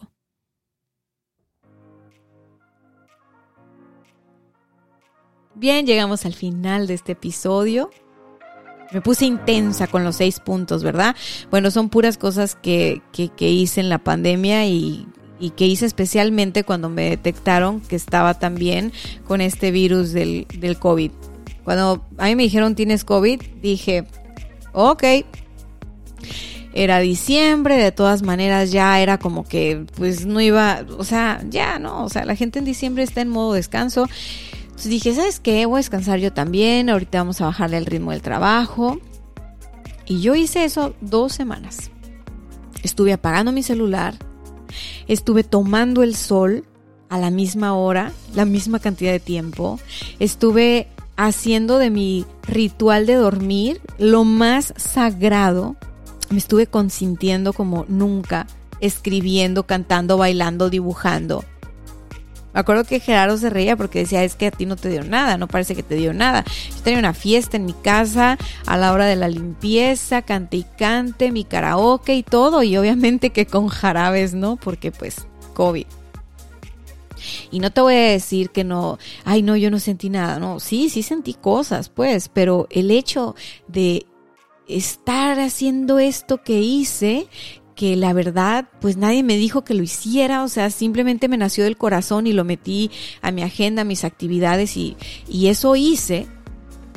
Bien, 5.54 5.86
llegamos 5.86 6.26
al 6.26 6.34
final 6.34 6.86
de 6.86 6.94
este 6.94 7.12
episodio. 7.12 7.88
Me 8.92 9.00
puse 9.00 9.24
intensa 9.24 9.86
con 9.86 10.04
los 10.04 10.16
seis 10.16 10.38
puntos, 10.38 10.84
¿verdad? 10.84 11.16
Bueno, 11.50 11.70
son 11.70 11.88
puras 11.88 12.18
cosas 12.18 12.56
que, 12.56 13.00
que, 13.10 13.48
hice 13.48 13.80
en 13.80 13.88
la 13.88 14.04
pandemia 14.04 14.66
y 14.66 15.08
y 15.40 15.50
que 15.50 15.66
hice 15.66 15.86
especialmente 15.86 16.64
cuando 16.64 16.88
me 16.88 17.10
detectaron 17.10 17.80
que 17.80 17.96
estaba 17.96 18.34
también 18.34 18.92
con 19.26 19.40
este 19.40 19.70
virus 19.70 20.12
del, 20.12 20.46
del 20.58 20.78
COVID. 20.78 21.10
Cuando 21.64 22.04
a 22.16 22.26
mí 22.26 22.36
me 22.36 22.44
dijeron 22.44 22.74
tienes 22.74 23.04
COVID, 23.04 23.40
dije, 23.62 24.06
ok. 24.72 25.04
era 26.72 26.98
diciembre, 27.00 27.76
de 27.76 27.92
todas 27.92 28.22
maneras 28.22 28.70
ya 28.70 29.00
era 29.00 29.18
como 29.18 29.44
que 29.44 29.84
pues 29.96 30.26
no 30.26 30.40
iba, 30.40 30.84
o 30.96 31.04
sea, 31.04 31.42
ya 31.48 31.78
no, 31.78 32.04
o 32.04 32.08
sea, 32.08 32.24
la 32.24 32.36
gente 32.36 32.58
en 32.58 32.64
diciembre 32.64 33.02
está 33.02 33.20
en 33.20 33.28
modo 33.28 33.52
descanso. 33.54 34.06
Entonces 34.62 34.90
dije, 34.90 35.14
¿sabes 35.14 35.40
qué? 35.40 35.66
Voy 35.66 35.76
a 35.76 35.78
descansar 35.78 36.20
yo 36.20 36.32
también, 36.32 36.88
ahorita 36.88 37.18
vamos 37.18 37.40
a 37.40 37.46
bajarle 37.46 37.78
el 37.78 37.86
ritmo 37.86 38.12
del 38.12 38.22
trabajo. 38.22 39.00
Y 40.06 40.20
yo 40.20 40.36
hice 40.36 40.64
eso 40.64 40.94
dos 41.00 41.32
semanas. 41.32 41.90
Estuve 42.82 43.12
apagando 43.12 43.50
mi 43.50 43.62
celular, 43.62 44.14
estuve 45.08 45.42
tomando 45.42 46.02
el 46.02 46.14
sol 46.14 46.64
a 47.08 47.18
la 47.18 47.30
misma 47.30 47.74
hora, 47.74 48.12
la 48.34 48.44
misma 48.44 48.78
cantidad 48.78 49.12
de 49.12 49.20
tiempo, 49.20 49.80
estuve 50.18 50.88
haciendo 51.16 51.78
de 51.78 51.90
mi 51.90 52.26
ritual 52.42 53.06
de 53.06 53.14
dormir 53.14 53.80
lo 53.98 54.24
más 54.24 54.72
sagrado, 54.76 55.76
me 56.30 56.38
estuve 56.38 56.66
consintiendo 56.66 57.52
como 57.52 57.86
nunca, 57.88 58.46
escribiendo, 58.80 59.64
cantando, 59.64 60.18
bailando, 60.18 60.70
dibujando. 60.70 61.44
Me 62.54 62.60
acuerdo 62.60 62.84
que 62.84 63.00
Gerardo 63.00 63.36
se 63.36 63.50
reía 63.50 63.76
porque 63.76 64.00
decía, 64.00 64.24
es 64.24 64.34
que 64.34 64.46
a 64.46 64.50
ti 64.50 64.66
no 64.66 64.76
te 64.76 64.88
dio 64.88 65.04
nada, 65.04 65.36
no 65.36 65.48
parece 65.48 65.74
que 65.74 65.82
te 65.82 65.94
dio 65.94 66.14
nada. 66.14 66.44
Yo 66.76 66.82
tenía 66.82 66.98
una 66.98 67.14
fiesta 67.14 67.56
en 67.56 67.66
mi 67.66 67.74
casa 67.74 68.38
a 68.66 68.76
la 68.76 68.92
hora 68.92 69.06
de 69.06 69.16
la 69.16 69.28
limpieza, 69.28 70.22
cante 70.22 70.56
y 70.56 70.64
cante, 70.78 71.30
mi 71.30 71.44
karaoke 71.44 72.14
y 72.14 72.22
todo, 72.22 72.62
y 72.62 72.76
obviamente 72.76 73.30
que 73.30 73.46
con 73.46 73.68
jarabes, 73.68 74.34
¿no? 74.34 74.56
Porque 74.56 74.90
pues 74.90 75.26
COVID. 75.54 75.86
Y 77.50 77.60
no 77.60 77.70
te 77.72 77.80
voy 77.80 77.94
a 77.94 78.10
decir 78.12 78.50
que 78.50 78.64
no, 78.64 78.98
ay 79.24 79.42
no, 79.42 79.56
yo 79.56 79.70
no 79.70 79.78
sentí 79.78 80.08
nada, 80.08 80.38
no, 80.38 80.60
sí, 80.60 80.88
sí 80.88 81.02
sentí 81.02 81.34
cosas, 81.34 81.88
pues, 81.88 82.28
pero 82.28 82.68
el 82.70 82.90
hecho 82.90 83.34
de 83.66 84.06
estar 84.68 85.40
haciendo 85.40 85.98
esto 85.98 86.42
que 86.42 86.60
hice, 86.60 87.26
que 87.78 87.94
la 87.94 88.12
verdad, 88.12 88.68
pues 88.80 88.96
nadie 88.96 89.22
me 89.22 89.36
dijo 89.36 89.62
que 89.62 89.72
lo 89.72 89.84
hiciera, 89.84 90.42
o 90.42 90.48
sea, 90.48 90.68
simplemente 90.68 91.28
me 91.28 91.36
nació 91.36 91.62
del 91.62 91.76
corazón 91.76 92.26
y 92.26 92.32
lo 92.32 92.42
metí 92.42 92.90
a 93.22 93.30
mi 93.30 93.42
agenda, 93.42 93.82
a 93.82 93.84
mis 93.84 94.02
actividades 94.02 94.76
y, 94.76 94.96
y 95.28 95.46
eso 95.46 95.76
hice, 95.76 96.26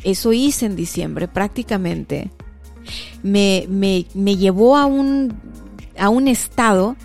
eso 0.04 0.34
hice 0.34 0.66
en 0.66 0.76
diciembre 0.76 1.28
prácticamente. 1.28 2.32
Me, 3.22 3.68
me, 3.70 4.08
me 4.16 4.38
llevó 4.38 4.76
a 4.76 4.88
un, 4.88 5.40
a 6.00 6.10
un 6.10 6.28
estado 6.28 6.96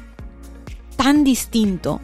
tan 0.96 1.22
distinto 1.22 2.00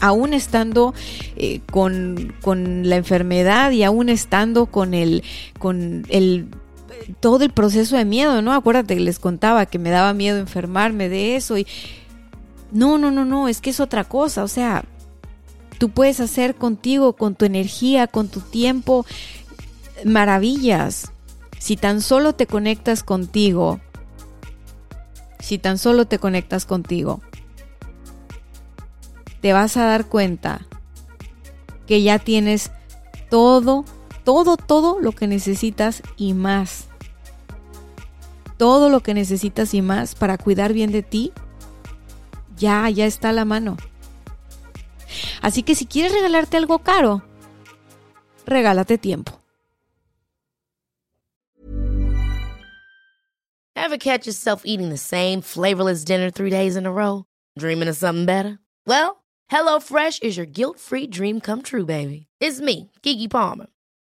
aún 0.00 0.34
estando 0.34 0.92
eh, 1.36 1.60
con, 1.70 2.34
con, 2.42 2.88
la 2.88 2.96
enfermedad 2.96 3.70
y 3.70 3.84
aún 3.84 4.08
estando 4.08 4.66
con 4.66 4.92
el, 4.92 5.22
con 5.60 6.04
el 6.08 6.48
todo 7.20 7.44
el 7.44 7.50
proceso 7.50 7.96
de 7.96 8.04
miedo, 8.04 8.42
¿no? 8.42 8.52
Acuérdate 8.52 8.94
que 8.94 9.00
les 9.00 9.18
contaba 9.18 9.66
que 9.66 9.78
me 9.78 9.90
daba 9.90 10.12
miedo 10.12 10.38
enfermarme 10.38 11.08
de 11.08 11.36
eso 11.36 11.58
y 11.58 11.66
no, 12.70 12.98
no, 12.98 13.10
no, 13.10 13.24
no, 13.24 13.48
es 13.48 13.60
que 13.60 13.70
es 13.70 13.80
otra 13.80 14.04
cosa, 14.04 14.42
o 14.42 14.48
sea, 14.48 14.84
tú 15.78 15.90
puedes 15.90 16.20
hacer 16.20 16.54
contigo, 16.54 17.14
con 17.14 17.34
tu 17.34 17.44
energía, 17.44 18.06
con 18.06 18.28
tu 18.28 18.40
tiempo, 18.40 19.04
maravillas. 20.04 21.12
Si 21.58 21.76
tan 21.76 22.00
solo 22.00 22.34
te 22.34 22.46
conectas 22.46 23.02
contigo, 23.02 23.80
si 25.38 25.58
tan 25.58 25.78
solo 25.78 26.06
te 26.06 26.18
conectas 26.18 26.66
contigo, 26.66 27.20
te 29.40 29.52
vas 29.52 29.76
a 29.76 29.84
dar 29.84 30.06
cuenta 30.06 30.66
que 31.86 32.02
ya 32.02 32.18
tienes 32.18 32.70
todo, 33.28 33.84
todo, 34.24 34.56
todo 34.56 35.00
lo 35.00 35.12
que 35.12 35.26
necesitas 35.26 36.02
y 36.16 36.34
más 36.34 36.88
todo 38.62 38.90
lo 38.90 39.00
que 39.00 39.12
necesitas 39.12 39.74
y 39.74 39.82
más 39.82 40.14
para 40.14 40.38
cuidar 40.38 40.72
bien 40.72 40.92
de 40.92 41.02
ti, 41.02 41.32
ya, 42.56 42.88
ya 42.90 43.06
está 43.06 43.30
a 43.30 43.32
la 43.32 43.44
mano. 43.44 43.76
Así 45.40 45.64
que 45.64 45.74
si 45.74 45.84
quieres 45.84 46.12
regalarte 46.12 46.58
algo 46.58 46.78
caro, 46.78 47.22
regálate 48.46 48.98
tiempo. 48.98 49.32
Ever 53.74 53.98
catch 53.98 54.26
yourself 54.26 54.62
eating 54.64 54.90
the 54.90 54.96
same 54.96 55.42
flavorless 55.42 56.04
dinner 56.04 56.30
three 56.30 56.50
days 56.50 56.76
in 56.76 56.86
a 56.86 56.92
row? 56.92 57.24
Dreaming 57.58 57.88
of 57.88 57.96
something 57.96 58.26
better? 58.26 58.60
Well, 58.86 59.24
HelloFresh 59.50 60.22
is 60.22 60.36
your 60.36 60.46
guilt-free 60.46 61.08
dream 61.08 61.40
come 61.40 61.62
true, 61.62 61.84
baby. 61.84 62.28
It's 62.38 62.60
me, 62.60 62.92
Kiki 63.02 63.26
Palmer. 63.26 63.71